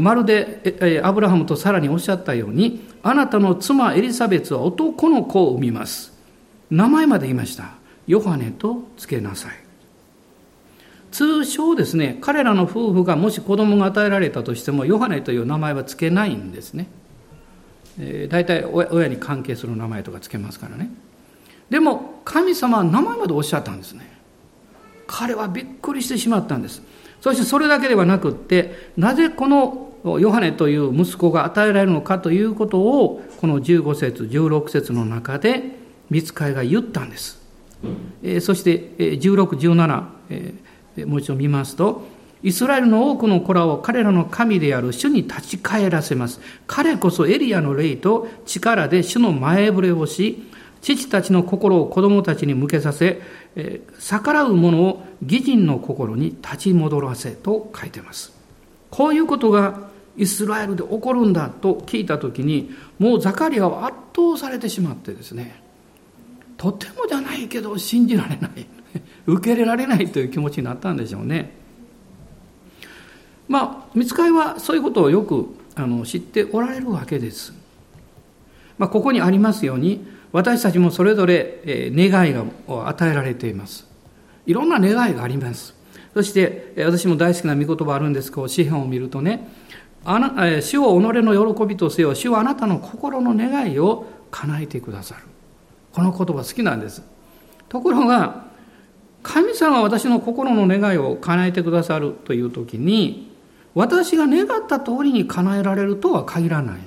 [0.00, 6.12] まるでアブラハムとさらにおっしゃったように、あなたの妻エリザベツは男の子を産みます。
[6.70, 7.74] 名前まで言いました。
[8.06, 9.65] ヨハネと付けなさい。
[11.16, 16.88] 通称ですね、彼らの夫婦がもし子供が与えられたとしても、ヨハネという名前は付けないんですね。
[17.98, 20.90] えー、大体親に関係する名前とか付けますからね。
[21.70, 24.06] でも、神様は名前までおっしゃったんですね。
[25.06, 26.82] 彼はびっくりしてしまったんです。
[27.22, 35.62] そしてそれだけではなくって、なぜこのヨハネという息子が与えられるのかということを、この15節、16節の中で、
[36.10, 37.40] 見つかいが言ったんです。
[38.22, 40.65] えー、そしてえ、16、17、えー、
[41.04, 42.06] もう一度見ますと、
[42.42, 46.40] イスラエルの多くの子らを彼らの神である主に立ち返らせます。
[46.66, 50.44] 彼こそエリアの霊と力で主の前触れをし、
[50.82, 53.20] 父たちの心を子供たちに向けさせ、
[53.56, 58.32] えー、逆らう者を義人の心に立ち戻らせと書いてます。
[58.90, 65.60] こういうことがイスラエルで起こるんだと聞いたときに、もうザカリアは圧倒されてしまってですね、
[66.56, 68.66] とてもじゃないけど信じられない、
[69.26, 71.50] 受け入れられないという気持ちになったんでしょうね。
[73.48, 77.52] まあ、見つかいはそういうことをよくあの知っておられるわけです。
[78.78, 82.44] まあ、ここにありますように、私たちもそれぞれ願いが
[82.88, 83.86] 与えられています。
[84.46, 85.74] いろんな願いがあります。
[86.14, 89.48] そして、私も大好きな御言葉あるんですけど、詩篇を見るとね、
[90.04, 95.22] あな主を己の喜びとせよ、主はあなたの心の願いを叶えてくださる。
[95.92, 97.02] この言葉好きなんです。
[97.68, 98.45] ところが、
[99.26, 103.34] 神様は私の心の願いを叶えてくださるという時に、
[103.74, 106.78] 私が願った通りに叶えられるとは限らない。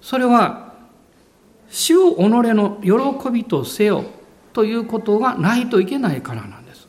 [0.00, 0.72] それは
[1.68, 4.04] 主を己の喜びとせよ
[4.54, 6.88] ということがないといけないからなんです。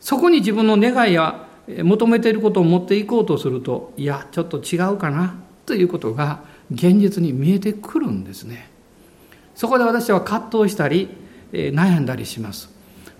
[0.00, 1.46] そこに自分の願いや
[1.84, 8.70] 求めていることを持っていこうとすると、いや、ちょっと違うかなということが現実に見えてくるんですね。
[9.54, 11.08] そこで私は葛藤したり、
[11.52, 12.74] 悩んだりします。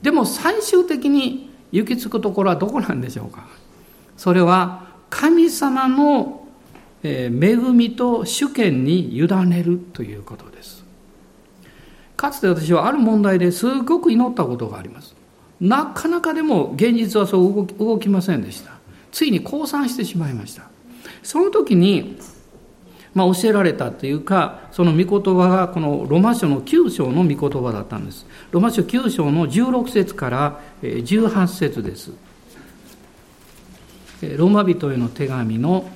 [0.04, 3.48] でも最終的に行き着くところはどこなんでしょうか？
[4.18, 6.46] それは神様の
[7.02, 10.84] 恵みと主権に委ねるということです。
[12.16, 15.16] かつて私はある問題ですごく祈ったことがあります。
[15.58, 18.72] なかなかでも現実はそう動き動きませんでした。
[19.10, 20.64] ついに降参してしまいました。
[21.22, 22.18] その時に
[23.14, 28.26] まあ、教えられたというか、その御言葉がこのロマ書の9章の御言葉だったんです。
[28.50, 32.10] ロマ書9章の16節から18節です。
[34.36, 35.88] ローマ人への手紙の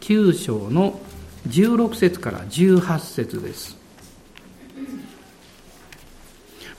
[0.00, 1.00] 9章の
[1.48, 3.76] 16節から18節です。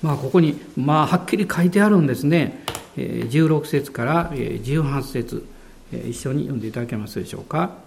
[0.02, 2.64] まあ、ここに、まあ、はっきり書いてあるんですね。
[2.96, 5.46] 16節から18節
[5.92, 7.87] 一緒に読んでいただけますでしょうか。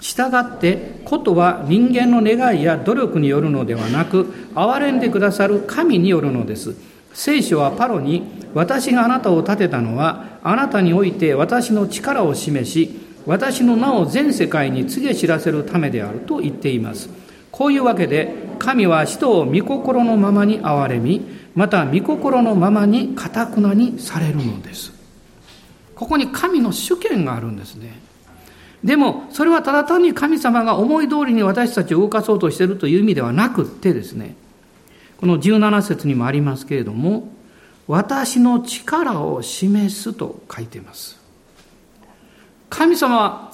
[0.00, 6.74] したがって、ことは人間の願いや努力によるのではなく、憐れんでくださる神によるのです。
[7.14, 17.08] 聖書はパロに、私があなたを立てたのは、あなたにおいて私の力を示し、私の名を全世界に告げ知らせるためであると言っています。
[17.50, 21.22] こういうわけで、神は人を御心のままに憐れみ、
[21.54, 24.92] また御心のままにかたくなにされるのです。
[25.94, 28.05] ここに神の主権があるんですね。
[28.84, 34.36] でも、それはただ単に神様が思い通りに私たちを動かそうとしているという意味ではなくてですね、
[35.18, 37.32] この17節にもありますけれども、
[37.88, 41.18] 私の力を示すと書いています。
[42.68, 43.52] 神様は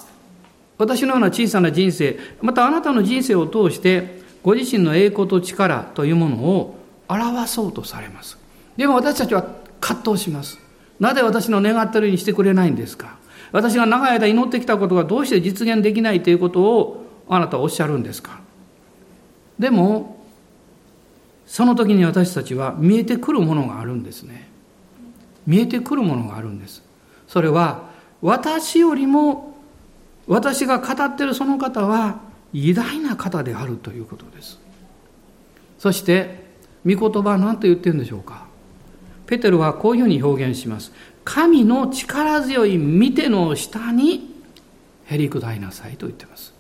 [0.79, 8.37] 私のような小さな人生、またあなたの人生を通して、ご自身の栄光と力というものを表そうとされます。
[8.77, 9.47] でも私たちは
[9.81, 10.59] 葛藤します。
[10.99, 13.19] なぜ私の願ってるようにしてくれないんですか？
[13.53, 18.41] 私が長い間祈ってきたことがどうして実現できないということをあなたはおっしゃるんですか？
[19.59, 20.25] でも、
[21.47, 24.49] その時に私たちは見えてくるものがあるんですね。
[25.47, 26.83] 見えてくるものがあるんです。
[27.29, 27.91] それは、
[28.23, 29.55] 私よりも、
[30.27, 32.21] 私が語ってるその方は
[32.53, 34.59] 偉大な方であるということです。
[35.79, 36.47] そして、
[36.87, 38.47] 御言葉は何と言ってるんでしょうか？
[39.27, 40.93] ペテルはこういうふうに表現します。
[41.25, 44.35] 神の力強い見ての下に
[45.05, 46.53] へり下いなさいと言っています。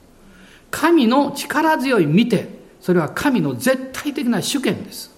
[0.70, 2.48] 神の力強い見て、
[2.80, 5.10] それは神の絶対的な主権です。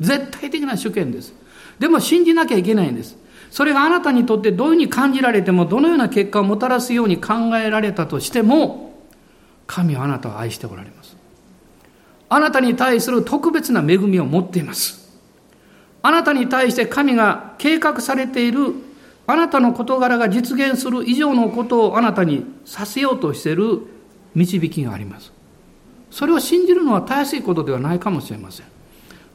[0.00, 1.34] 絶対的な主権です。
[1.78, 3.16] でも信じなきゃいけないんです。
[3.50, 9.02] それがあなたにとってどういうふうに感じられても、どのような結果をもたらすように考えられたとしても、
[9.66, 11.16] 神はあなたを愛しておられます。
[12.28, 15.01] あなたに対する特別な恵みを持っています。
[16.02, 18.74] あなたに対して神が計画されている
[19.26, 23.80] あなたの事柄が実現する以上のことをあなたにさせようとしている
[24.34, 25.32] 導きがあります。
[26.10, 28.66] それを信じるのはたやすいことではないかもしれません。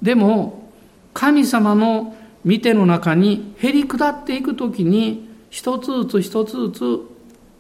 [0.02, 0.72] でも、
[1.14, 7.00] 神様の見ての中にへり下っていくときに一つずつ一つずつ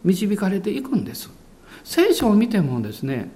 [0.04, 1.30] 導かれていくんです。
[1.84, 3.32] 聖書を見てもですね、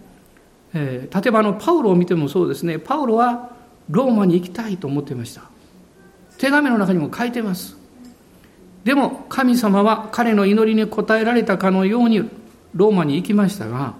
[0.73, 3.55] えー、例えばあのパウロを見てもそうですね、パウロは
[3.89, 5.50] ローマに行きたいと思っていました。
[6.41, 7.77] 手紙の中にも書いてます。
[8.83, 12.27] でも神様は彼の祈りに応えられたかのように
[12.73, 13.93] ローマに行きましたが、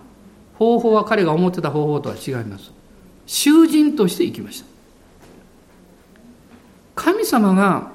[0.56, 2.72] 方法は彼が思ってた方法とは違います。
[3.28, 4.66] 囚人として行きました。
[6.96, 7.92] 神様が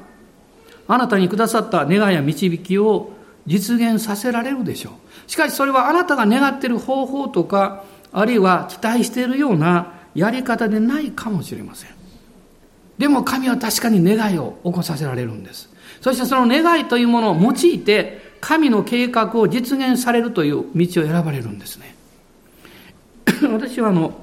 [0.86, 3.10] あなたにくださった願いや導きを
[3.46, 5.28] 実現させられるでしょう。
[5.28, 7.82] しかしそれはあなたが願っている方法とか、
[8.12, 11.95] あるいは期待しているようなやり方でないかもしれません。
[12.98, 15.68] でも神は確かに願いを起こさせられるんです。
[16.00, 21.94] そしてその願いというものを用いて、神の計画を実現されるという道を選ばれるんですね。
[23.52, 24.20] 私はあの、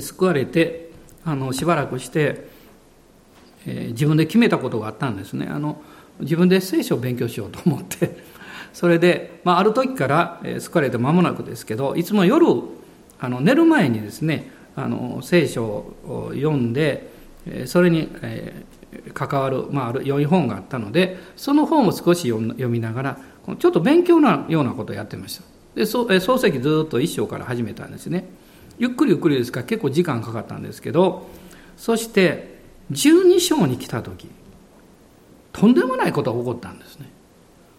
[0.00, 0.90] 救われて、
[1.24, 2.48] あの、しばらくして、
[3.66, 5.46] えー、自分で決めたことがあったんですね。
[5.50, 5.80] あの、
[6.20, 8.16] 自分で聖書を勉強しようと思って、
[8.72, 12.46] それで、まあ、ある時から、えー、救われて間もなくですけど、いつも夜、
[13.18, 17.13] あの、寝る前にですね、あの、聖書を読んで、
[17.66, 18.08] それに
[19.12, 23.18] 関わる、まあ、ある良い本があったのでその本を少し読みながら
[23.58, 25.44] ちょっと勉強なようなことをやってました。
[25.74, 28.26] で漱石ずっと一章から始めたんですね。
[28.78, 31.28] ゆっくりゆっくりですから結構時間かかったんですけど
[31.76, 32.58] そして
[32.90, 34.28] 12章に来た時
[35.52, 37.08] とんでもないことが起こったんですね。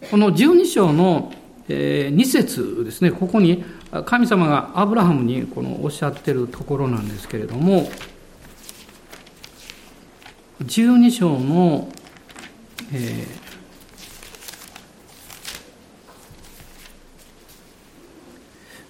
[0.10, 1.34] この12章の
[1.67, 3.11] え2節ですね。
[3.11, 3.63] ここに
[4.05, 7.89] 神様がアブラハムにこのおっしゃってるところなんですけれども
[10.64, 11.89] 12章の、
[12.93, 13.26] え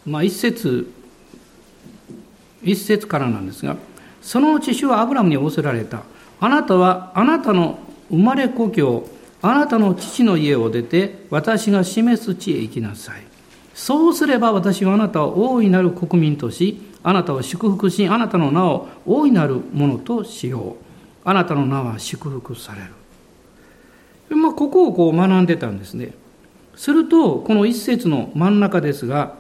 [0.06, 0.92] ー、まあ一節
[2.64, 3.78] 一節からなんですが
[4.22, 6.04] そのうち主はアブラムに仰せられた。
[6.40, 9.08] あなたはあなたの生まれ故郷
[9.42, 13.24] あなたの父の家を出て私が示す地へ行きなさい。
[13.74, 20.85] そうすれば私はあなたを大いなる国民としあなたを祝福しあなたの名を大いなるものとしよう。
[21.26, 22.82] あなたの名は祝福され
[24.30, 24.38] る。
[24.38, 26.14] まあ、ここをこう学んでたんですね。
[26.76, 29.36] すると、この一節の真ん中ですが、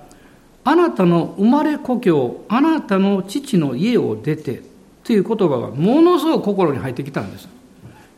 [0.64, 4.64] あなたの生まれ故郷、あなたの父の家を出て、
[5.04, 7.48] という言葉がものすごく心に入ってきたんです。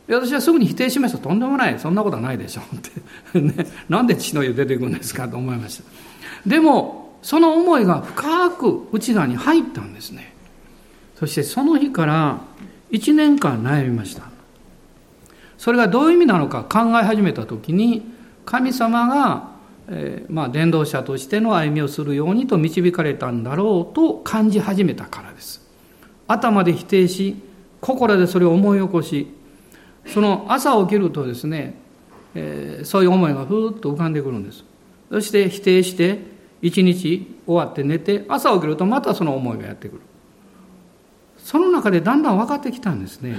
[0.08, 1.18] 私はすぐに否定しました。
[1.18, 1.78] とんでもない。
[1.78, 2.76] そんなことはないでしょう。
[2.76, 3.40] って。
[3.40, 5.84] ね、なんで父の家出ていくんですかと思いました。
[6.46, 10.32] でも、その思いが深く内側に入ったんですね。
[11.16, 12.40] そしてその日から
[12.90, 14.24] 1年間悩みました。
[15.56, 18.02] それがどういう意味なのか考え始めた時に、
[18.44, 19.58] 神様が
[19.90, 25.66] えー、まあ、伝道者としての歩みをするようにと導かれたんだろうと感じ始めたからです。
[26.26, 27.36] 頭で否定し、
[27.80, 29.34] 心でそれを思い起こし、
[30.06, 31.74] その朝起きるとですね、
[32.34, 34.62] えー、そういう思いがふーっと浮かんでくるんです。
[35.10, 36.18] そして否定して、
[36.60, 40.00] 一日終わって寝て、朝起きるとまたその思いがやってくる。
[41.48, 43.38] その中でだんだん分かってきたんですね。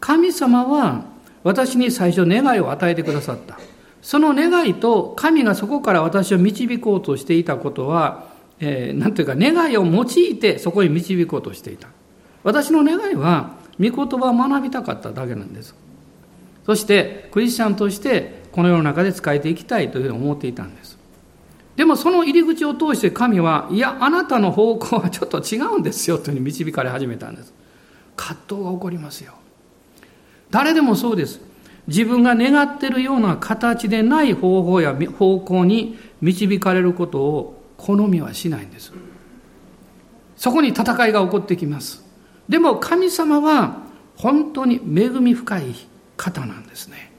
[0.00, 1.04] 神様は
[1.44, 3.60] 私に最初願いを与えてくださった。
[4.02, 8.26] その願いと神がそこから私を導こうとしていたことは、
[8.58, 11.86] えー、ていうか願いを用いてそこに導こうとしていた。
[12.42, 15.76] 私の願いは、御言葉を学びたかっただけなんです。
[16.66, 20.83] そして、クリスチャンとしてこの世の中で使えていきたいというふうに思っていたんです。
[21.76, 27.52] でもその入り口を通して神は、いや、あなたの方向はちょっと違うんですよというふうに導かれ始めたんです。
[28.16, 29.34] 葛藤が起こりますよ。
[30.50, 31.40] 誰でもそうです。
[31.86, 38.92] 自分が願っているような形でない方法や方向に導かれることを好みはしないんです。
[40.36, 42.04] そこに戦いが起こってきます。
[42.48, 43.82] でも神様は
[44.16, 45.74] 本当に恵み深い
[46.16, 47.12] 方なんですね。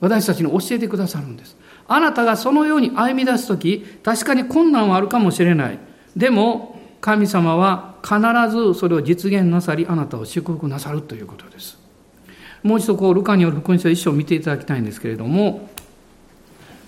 [0.00, 1.56] 私たちに教えてくださるんです。
[1.88, 5.78] あなたがそのように歩み出すとき、確かに困難はあるかもしれない。
[6.16, 8.16] でも、神様は必
[8.50, 11.84] ずそれを実現なさり、あなたを祝福なさるということです。
[12.64, 15.68] もう一度こうルカによる福音書一章を見ていただきたいんですけれども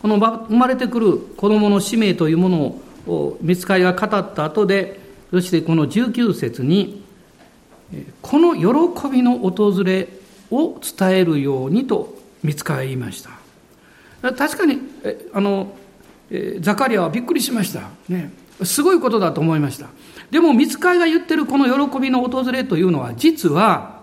[0.00, 4.98] この生まれてくる子供の使命というものを見つかりが語った後で
[5.30, 7.04] そしてこの19節に
[8.22, 10.08] この喜びの訪れ
[10.50, 13.35] を伝えるようにと見つかり言いました
[14.32, 14.78] 確かに
[15.32, 15.74] あの
[16.60, 19.88] ザカリアはびっくりしました、ね、すごいことだと思いました。
[20.30, 24.02] でも見つかりが言ってるこの喜びの訪れというのは実は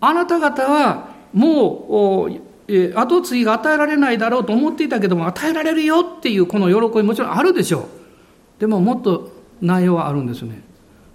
[0.00, 8.60] あなた方はもう後継ぎが与えられないだろうと思っていたけども与えられるよっていうこの喜びもちろんあるでしょう。
[8.60, 10.62] でももっと内容はあるんですね。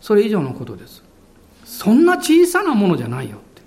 [0.01, 1.01] それ以上のことです。
[1.63, 3.61] そんな小さなものじゃないよって。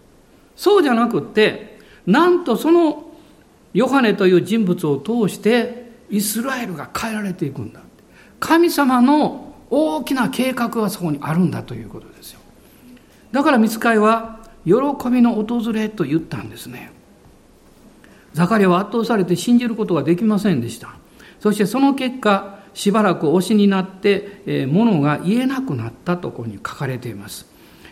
[0.54, 3.07] そうじゃなくってなんとその
[3.78, 7.80] ヨハネという人物を通してイスラエルが変えられていくんだ
[8.40, 12.40] 神様の大きな計画がそこにあるんだということですよ
[13.30, 14.74] だから見つかいは喜
[15.10, 16.92] びの訪れと言ったんですね。
[18.34, 20.96] ザカリアは圧倒されて信じることができませんでした。
[21.40, 27.46] そしてその結果、しばらく推しになって、えー、ものが言えなくなったとこに書かれています。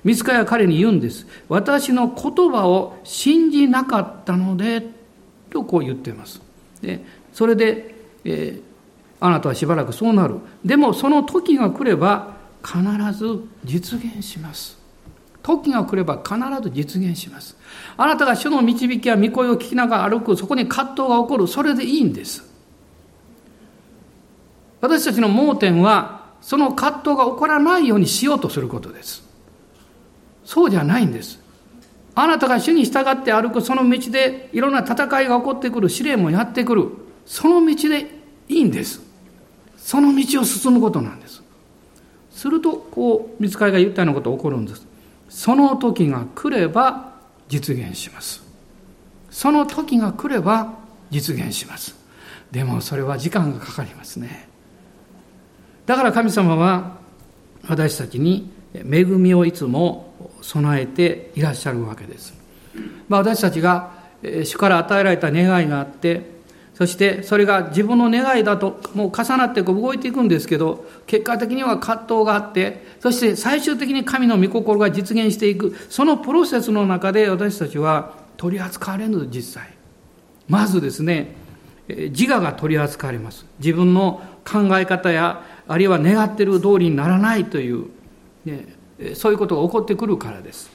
[0.04, 1.26] 見つかは彼に言うんです。
[1.48, 4.95] 私の言葉を信じなかったので、
[5.50, 6.40] とこう言っています。
[6.82, 7.94] でそれで、
[8.24, 8.62] えー、
[9.20, 10.36] あなたはしばらくそうなる。
[10.64, 12.34] でもその時が来れば
[12.64, 12.80] 必
[13.12, 14.76] ず実現します。
[15.46, 17.56] 時が来れば必ず実現します。
[17.96, 22.42] あなたが主の導きや御声を聞きながら歩く、そこに葛藤が起こる、それでいいんです。
[24.80, 29.22] 私たちの盲点は、その葛藤が起こらないようにしようとすることです。
[30.44, 31.38] そうじゃないんです。
[32.18, 36.88] あなたが主に従って歩くその道でいろんな戦いが起こってくる、試練もやってくる。
[37.26, 38.06] その道で
[38.48, 39.02] いいんです。
[39.76, 41.42] その道を進むことなんです。
[42.30, 44.86] すると、こう、見つかりが言ったようなことが起こるんです。
[45.28, 47.12] その時が来れば
[47.48, 48.42] 実現します。
[49.30, 50.72] その時が来れば
[51.10, 51.94] 実現します。
[52.50, 54.48] でもそれは時間がかかりますね。
[55.84, 56.96] だから神様は
[57.68, 60.05] 私たちに恵みをいつも
[60.46, 62.32] 備えていらっしゃるわけです。
[63.08, 63.90] まあ、私たちが
[64.44, 66.36] 主から与えられた願いがあって
[66.74, 79.70] そしてそれが自分の願いだともう重なって動いていくんですけど、結果的には葛藤があって、そして最終的に神の御心が実現していく、そのプロセスの中で私たちは取り扱われる実際。
[80.48, 81.34] まずですね、
[81.88, 83.46] 自我が取り扱われます。
[83.58, 87.86] 自分の考え方や、あるいは願っている通りにならないという、
[88.44, 88.66] ね、
[89.14, 90.70] そういうことが起こってくるからです。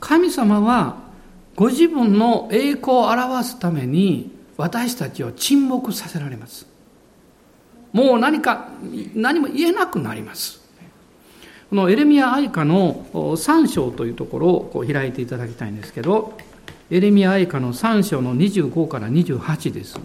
[0.00, 0.96] 神様は
[1.54, 6.66] ご自分の栄光を表すために私たちを沈黙させられます。
[7.92, 8.68] もう何か、
[9.14, 10.60] 何も言えなくなります。
[11.70, 16.36] このエレミア愛歌の3章というところをこう開いていただきたいんですけど、
[16.90, 19.98] エレミア愛歌の3章の25から28です。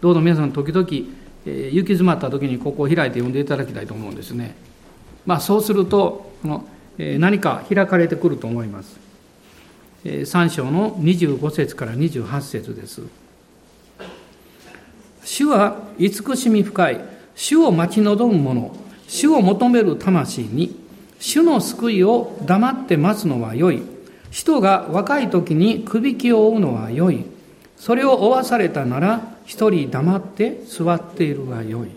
[0.00, 0.86] どうぞ皆さん時々
[1.46, 4.54] え行き詰まった時にここを開いて読んでいただきたいと思うんですね。
[5.26, 6.64] まあ、そうするとこの、
[7.18, 9.00] 何か開かれてくると思います。
[10.04, 13.02] 3章の25節から28節です。
[15.24, 17.00] 主は慈しみ深い、
[17.34, 18.76] 主を待ち望む者、
[19.08, 20.78] 主を求める魂に、
[21.18, 23.82] 主の救いを黙って待つのは良い。
[24.30, 27.24] 人が若い時にくびきを追うのは良い。
[27.78, 31.88] それを追わされたなら、一人黙って座っているが良い。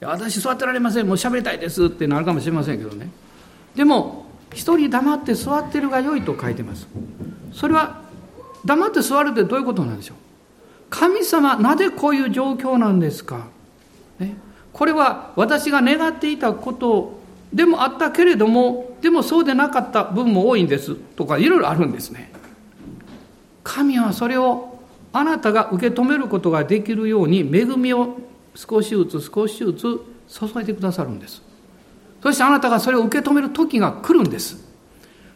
[0.00, 1.06] 私座ってられません。
[1.06, 3.10] もう喋りたいですってなるかもしれませんけどね。
[3.74, 6.88] でも、一人黙って座ってるが良いと書いてます。
[7.52, 8.02] それは、
[8.64, 10.16] 黙って座るってどういうことなんでしょう
[10.90, 13.46] 神様、なぜこういう状況なんですか、
[14.18, 14.36] ね、
[14.72, 17.20] これは私が願っていたこと
[17.52, 22.32] でもあったけれども、でもそうでなかった分も多いんですとかいろいろあるんですね。
[23.62, 24.78] 神はそれを
[25.12, 28.18] あなたが受け止めることができるように恵みを
[28.54, 29.82] 少しずつ少しずつ
[30.28, 31.42] 注いでくださるんです。
[32.22, 34.68] そしてあなたがそれを受け止める時が来るんです。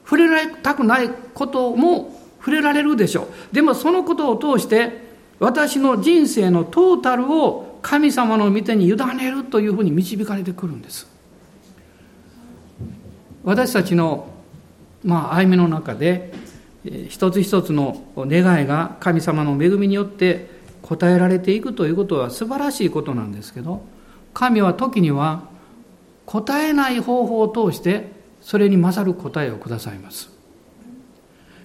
[0.04, 3.54] 触れられたくないことも触れられるでしょう。
[3.54, 5.04] でもそのことを通して
[5.38, 11.06] 私の人生のトータルを神様の御手に委ねるというふうに導かれてくるんです。
[13.44, 14.28] 私たちの、
[15.02, 16.32] まあ、歩みの中で
[17.08, 20.48] 一つ一つの願いが神様の恵みによって
[20.85, 23.82] 答えられていくということは素晴らしいことなんですけど
[24.35, 25.49] 神は時には
[26.26, 28.12] 答えない方法を通して
[28.43, 30.28] それに勝る答えをくださいます。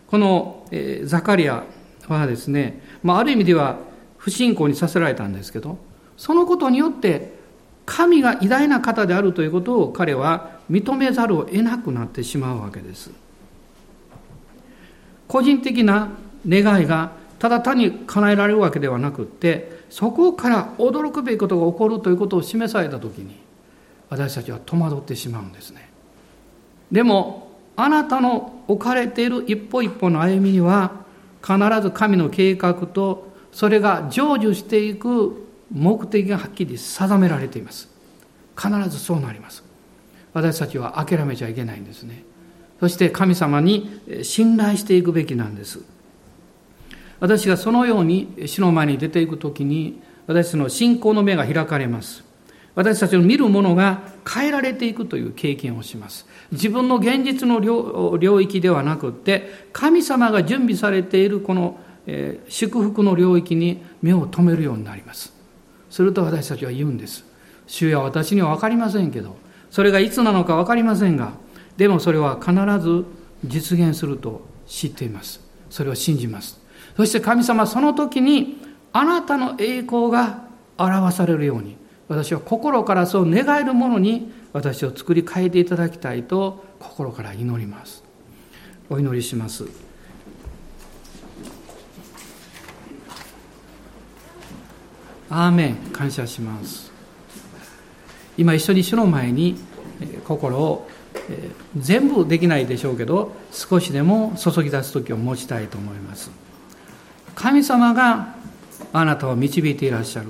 [0.07, 1.65] この、えザカリア
[2.07, 3.77] はですね、まあ、ある意味では
[4.17, 5.77] 不信仰にさせられたんですけど
[6.17, 7.37] そのことによって
[7.85, 13.11] 神が偉大な方であるということを彼は認めざるを得なくなってしまうわけです。
[15.27, 16.09] 個人的な
[16.47, 23.37] 願いがただ単に叶えられるわけではなくってそこから驚くべきことが起こるということを示された時に
[24.09, 25.89] 私たちは戸惑ってしまうんですね。
[26.91, 30.91] でもあなたの置かれている一歩一歩の歩みには
[31.41, 37.87] 必ず神の計画とそれが成就していく目的がはっきり定められています。
[38.57, 39.63] 必ずそうなります。
[40.33, 42.23] 私たちは諦めちゃいけないんですね。
[42.79, 45.81] そして神様に信頼していくべきなんです。
[47.19, 52.23] 私がそのように死の前に出ていくときに私たちの信仰の目が開かれます。
[52.75, 56.25] 私たちの見るものが変えられていくという経験をします。
[56.51, 61.77] 自分の現実の領域ではなくて神様が準備されているこの
[62.47, 65.33] 祝福の領域に目を留めるようになります。
[65.89, 67.25] すると私たちは言うんです。
[67.67, 69.35] 主や私には分かりませんけど
[69.69, 71.33] それがいつなのか分かりませんが
[71.77, 73.05] でもそれは必ず
[73.45, 75.41] 実現すると知っています。
[75.69, 76.59] それを信じます。
[76.99, 78.57] そして神様その時に
[78.91, 80.43] あなたの栄光が
[80.77, 81.77] 表されるように
[82.09, 88.03] 私は心からそう願えるものに私を作り変えていただきたいと心から祈ります。
[88.89, 89.65] お祈りします。
[95.29, 95.75] アーメン。
[95.93, 96.91] 感謝します。
[98.37, 99.55] 今一緒に主の前に
[100.27, 100.89] 心を
[101.77, 106.48] 全部できないでしょうけど少しでも注ぎ出す時を持ちたいと思います。
[107.39, 108.35] 神様が
[108.91, 110.27] あなたを導いていらっしゃる。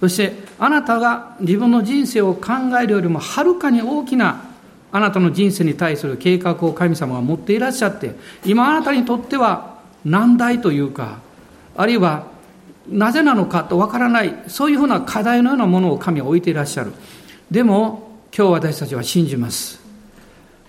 [0.00, 2.52] そしてあなたが自分の人生を考
[2.82, 4.44] えるよりもはるかに大きな
[4.92, 11.18] あなたの人生に対する計画を神様が持っていらっしゃって今あなたにとっては難題というか
[11.76, 12.26] あるいは
[12.88, 16.92] なぜなのかとわからないそういうふうな課題のようなものを神は置いていらっしゃる。
[17.50, 19.80] でも今日私たちは信じます。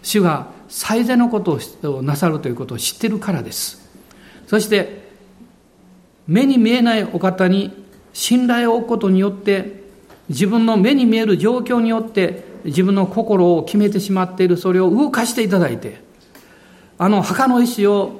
[0.04, 3.90] 主が最善のことをなさるということを知ってるからです。
[4.48, 5.07] そして
[6.28, 9.84] 目に見えないお方に信頼を置くことによって
[10.30, 16.02] 自分の目に見える状況によって自分の心を決めてしまっているそれを動かしていただいて
[16.98, 18.20] あの墓の石を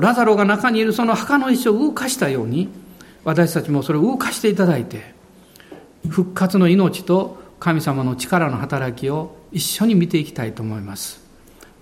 [0.00, 2.68] ラザロが中にいるその墓の石を動かしたように
[3.24, 5.14] 私たちもそれを動かしていただいて
[6.08, 11.19] 復活の命と神様の力の働きを一緒に見ていきたいと思います。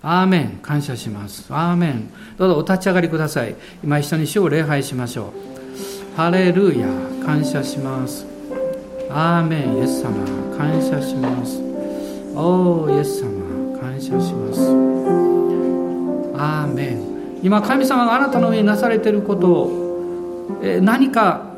[0.01, 1.45] アーメン感謝します。
[1.49, 3.55] アーメンどうぞお立ち上がりください。
[3.83, 5.33] 今一緒に主を礼拝しましょ
[6.15, 6.15] う。
[6.15, 6.87] ハレルヤ
[7.25, 8.25] 感謝します。
[9.09, 10.11] アーメンイエス様
[10.57, 11.59] 感謝します。
[12.35, 14.61] おーイエス様感謝します。
[16.37, 21.53] アーメン今神様があなたの上になされていることをえ何か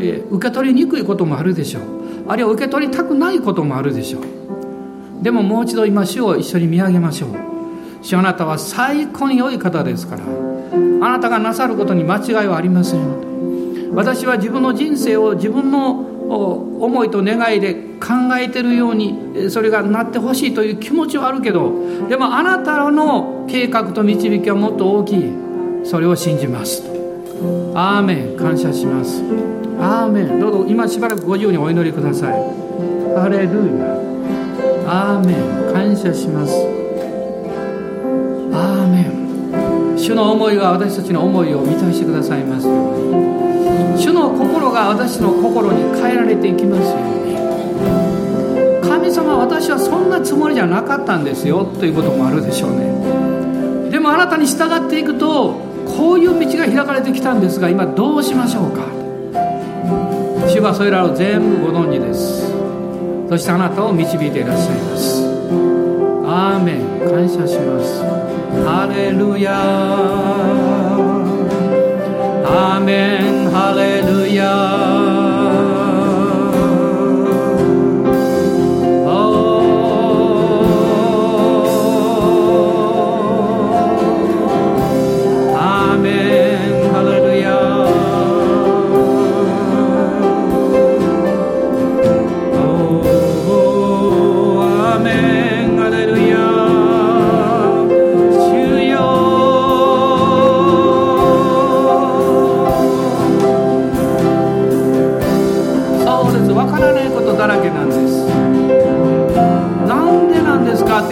[0.00, 1.82] え受け取りにくいこともあるでしょう
[2.28, 7.53] あるいは受け取りたくないこともあるでしょうでももう一度今主を一緒に見上げましょう
[8.04, 13.24] 主あなたは最高に良い方ですからあなたがなさることに間違いはありません。
[13.94, 21.72] 私は自分の人生を自分の思いと願いで考えてるようにそれがなってほしいという気持ちはあるけど
[22.08, 25.32] でもあなたの計画と導きはもっと大きい。
[25.84, 26.82] それを信じます。
[27.74, 28.36] アーメン。
[28.36, 29.22] 感謝します。
[29.78, 30.40] アーメン。
[30.40, 32.32] どうぞ今しばらくご自由にお祈りください。
[33.14, 33.94] ハレルヤ。
[34.88, 35.34] アーメ
[35.70, 35.72] ン。
[35.72, 36.73] 感謝します。
[40.04, 42.76] 主の思いが私たちの思いを満たしてくださいますよう
[43.94, 43.98] に。
[43.98, 47.00] 主の心が私の心に変えられていきますよう
[48.82, 48.86] に。
[48.86, 51.64] 神様私はそんなつもりじゃなかったんですよ。
[51.64, 53.90] ということもあるでしょうね。
[53.90, 55.54] でもあなたに従っていくと
[55.96, 58.82] こういう道が開かれてきたんですが今どうしましょうか。
[60.48, 62.52] 主はそれらを全部ご存知です。
[63.30, 65.24] そしてあなたを導いていらっしゃいます。
[66.26, 67.10] アーメン。
[67.10, 68.13] 感謝します。
[68.62, 69.38] ハレル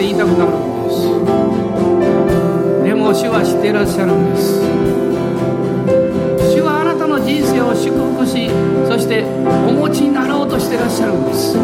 [0.03, 1.07] って言いたくなるんです。
[2.83, 4.59] でも主は知っていらっしゃるんです。
[6.53, 8.49] 主はあなたの人生を祝福し
[8.85, 11.57] そしてお持ちになろうとしていらっしゃるんです。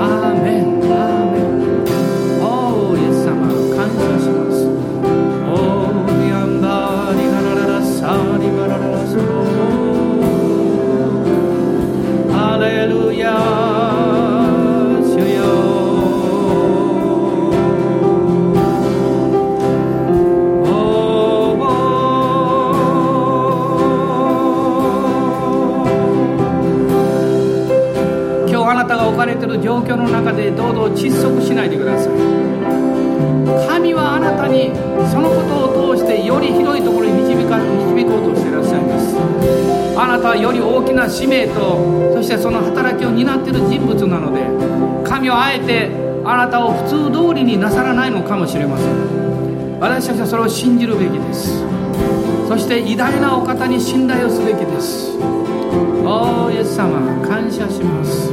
[0.00, 0.97] アーメンアーメン。
[29.62, 32.12] 状況の中で堂々窒息しないでください。
[33.68, 34.70] 神はあなたに
[35.10, 39.16] そのことを通してより広いところに導か導こうとしていらっしゃいます。
[39.96, 44.42] あなたはより大きな使命とそしてその働きを担っている人物なので
[45.08, 45.90] 神はあえて
[46.24, 48.88] あなたを普通通りになさらないのかもしれません。
[49.80, 51.62] 私たちはそれを信じるべきです。
[52.48, 55.16] そして偉大なお方に信頼をすべきです。
[56.04, 58.32] おーイエス様感謝します。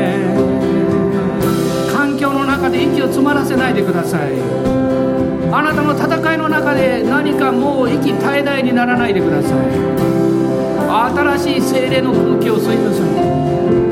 [3.11, 4.31] 詰まらせないでください。
[5.53, 9.57] あなたの戦いの中で何かもう息絶え絶えにならないでください。
[11.37, 13.03] 新しい精霊の空気を吸いましょ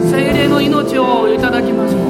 [0.08, 2.02] う精霊の命をいただきましょう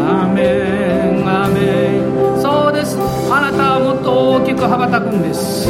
[0.00, 2.40] アメンアメン。
[2.40, 2.98] そうです。
[3.30, 5.68] あなたはもっと大きく羽ばたくんです。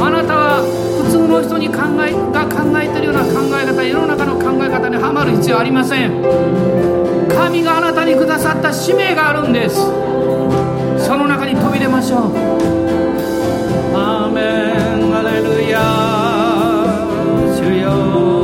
[0.00, 0.62] あなたは
[1.04, 6.22] 普通の人に考えが考えてるような考え方世の中の考え方にはまる必要ありません。
[7.28, 9.76] 神があなたにくださった使命があるんです。
[9.76, 12.20] その中に飛び出ましょう。
[13.94, 15.78] アーメンアレルヤ
[17.54, 18.41] 主よ。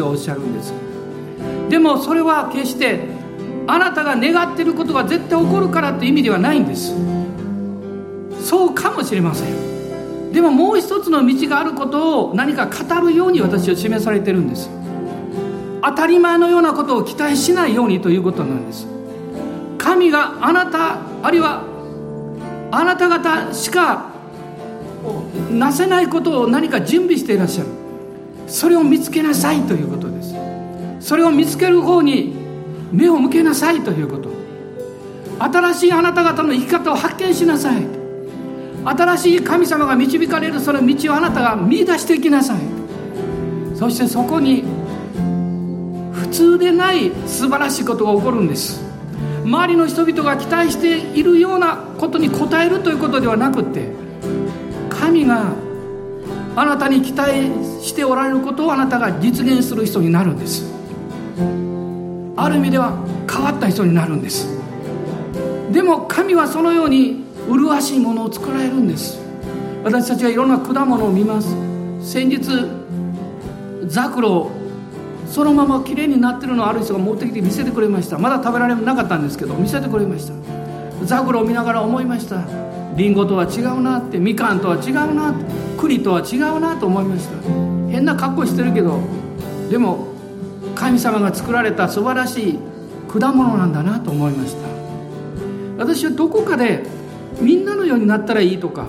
[0.00, 0.72] 主はおっしゃるんです。
[1.68, 3.00] でもそれは決して
[3.66, 6.94] あなたが願っていることが絶対起こるからという意味ではないんです。
[8.42, 10.32] そうかもしれません。
[10.32, 14.70] でももう一つの道があることを何か語るように私は示されてるんです。
[15.82, 18.86] 当たり前のようなことを期待しないようにということなんです。
[19.78, 21.64] 神があなたあるいは
[22.70, 24.10] あなた方しか
[25.50, 27.79] なせないことを何か準備していらっしゃる。
[28.60, 30.34] それを見つけなさいということです。
[31.00, 32.34] それを見つける方に
[32.92, 34.28] 目を向けなさいということ。
[35.38, 37.86] 新しいあなた方の生き方を発見しなさい。
[38.84, 42.58] 新しい神様が導かれるその道をあなたが見出していきなさい。
[43.76, 44.62] そしてそこに
[46.12, 48.84] 普通でない素晴らしいことが起こるんです。
[49.42, 53.90] 周りの人々が期待しているようなことに応えるということではなくて
[54.90, 55.54] 神が
[56.56, 57.32] あなたに期待
[57.80, 60.64] しておられることをあなたが実現する人になるんです。
[62.36, 62.98] ある意味では
[63.30, 64.48] 変わった人になるんです。
[65.70, 69.18] でも神はそのように麗しいものを作られるんです。
[69.84, 71.54] 私たちがいろんな果物を見ます。
[72.02, 72.40] 先日
[73.86, 74.50] ザクロ
[75.26, 78.18] そのまま綺麗になってるのをある人が持ってきて見せてくれました。
[78.18, 80.34] まだ食べられなかったんですけど見せてくれました。
[81.04, 82.42] ザクロを見ながら思いました。
[82.96, 85.69] リンゴとは違うなってみかんとは違うなって。
[85.80, 87.34] 栗とは違うなと思いました。
[87.90, 89.00] 変な格好してるけど
[89.70, 90.08] でも
[90.74, 92.58] 神様が作られた素晴らしい
[93.08, 94.68] 果物なんだなと思いました。
[95.78, 96.84] 私はどこかで
[97.40, 98.88] みんなのようになったらいいとか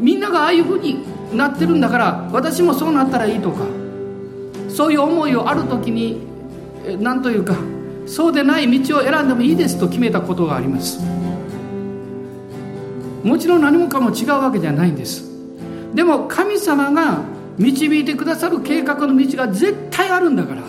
[0.00, 1.04] みんながああいうふうに
[1.36, 3.58] なってるんだから私もそうなったらいいとか
[4.68, 6.22] そういう思いをある時に
[6.98, 7.54] 何というか
[8.06, 10.98] そうでない道を選んでもいいですと決めたことがあります。
[13.22, 15.29] もちろん何もかも違うわけじゃないんです。
[15.94, 17.22] でも神様が
[17.58, 20.62] 導いてくださる計画の道が絶対あるんだから。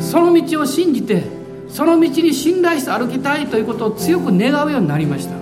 [0.00, 1.24] その道を信じて
[1.68, 5.34] その道に信頼して歩きたいということを強く願うようになりました。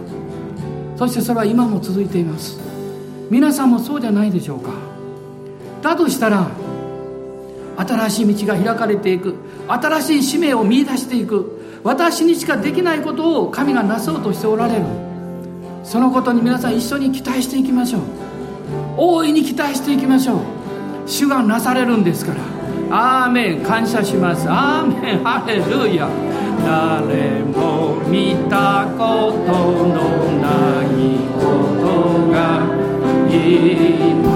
[0.97, 2.59] そしてそれは今も続いています。
[3.31, 4.71] 皆さんもそうじゃないでしょうか。
[5.83, 6.51] だとしたら
[7.77, 9.37] 新しい道が開かれていく。
[9.69, 11.81] 新しい使命を見いだしていく。
[11.85, 14.83] 私にしかできないことを神がなそうとしておられる。
[15.85, 18.28] そのことに皆さん一緒に期待していきましょう。
[19.01, 20.41] 大いに期待していきましょう。
[21.07, 22.41] 主がなされるんですから。
[22.91, 23.63] アーメン。
[23.63, 24.49] 感謝します。
[24.51, 25.23] アーメン。
[25.23, 26.09] ハレルヤ。
[26.67, 29.53] 誰も見たこと
[29.87, 29.95] の
[30.43, 30.87] ない
[31.33, 31.39] こ
[31.79, 31.87] と
[32.33, 32.37] が
[33.31, 34.27] 今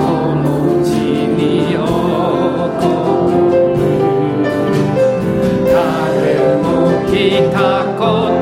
[0.00, 0.02] こ
[0.40, 0.42] の
[0.82, 0.88] 地
[1.36, 2.88] に起こ
[3.76, 3.78] る。
[5.66, 5.76] 誰
[6.56, 6.64] も
[7.10, 7.12] 来
[7.52, 8.00] たこ
[8.34, 8.39] と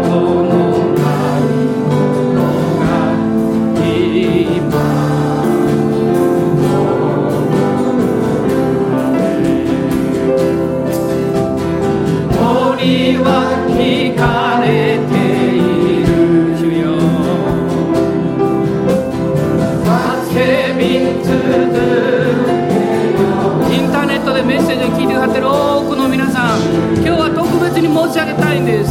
[28.59, 28.91] ないんです。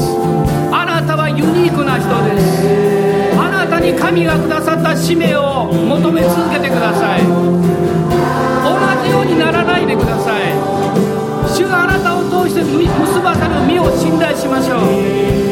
[0.72, 3.38] あなたはユニークな人です。
[3.38, 7.24] あなたに神がくださった使命を求め続けてください。
[7.24, 7.28] 同
[9.04, 10.54] じようにならないでください。
[11.52, 15.47] 主があなたを通して結ばされる身を信頼しましょう。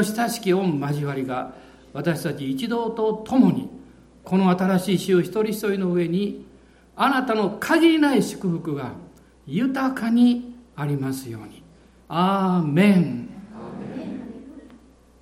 [0.00, 1.52] の親しき御交わりが
[1.92, 3.68] 私たち一同と共に
[4.24, 6.46] この新しい週一人一人の上に
[6.96, 8.92] あなたの限りない祝福が
[9.46, 11.62] 豊かにありますように。
[12.08, 13.09] アーメン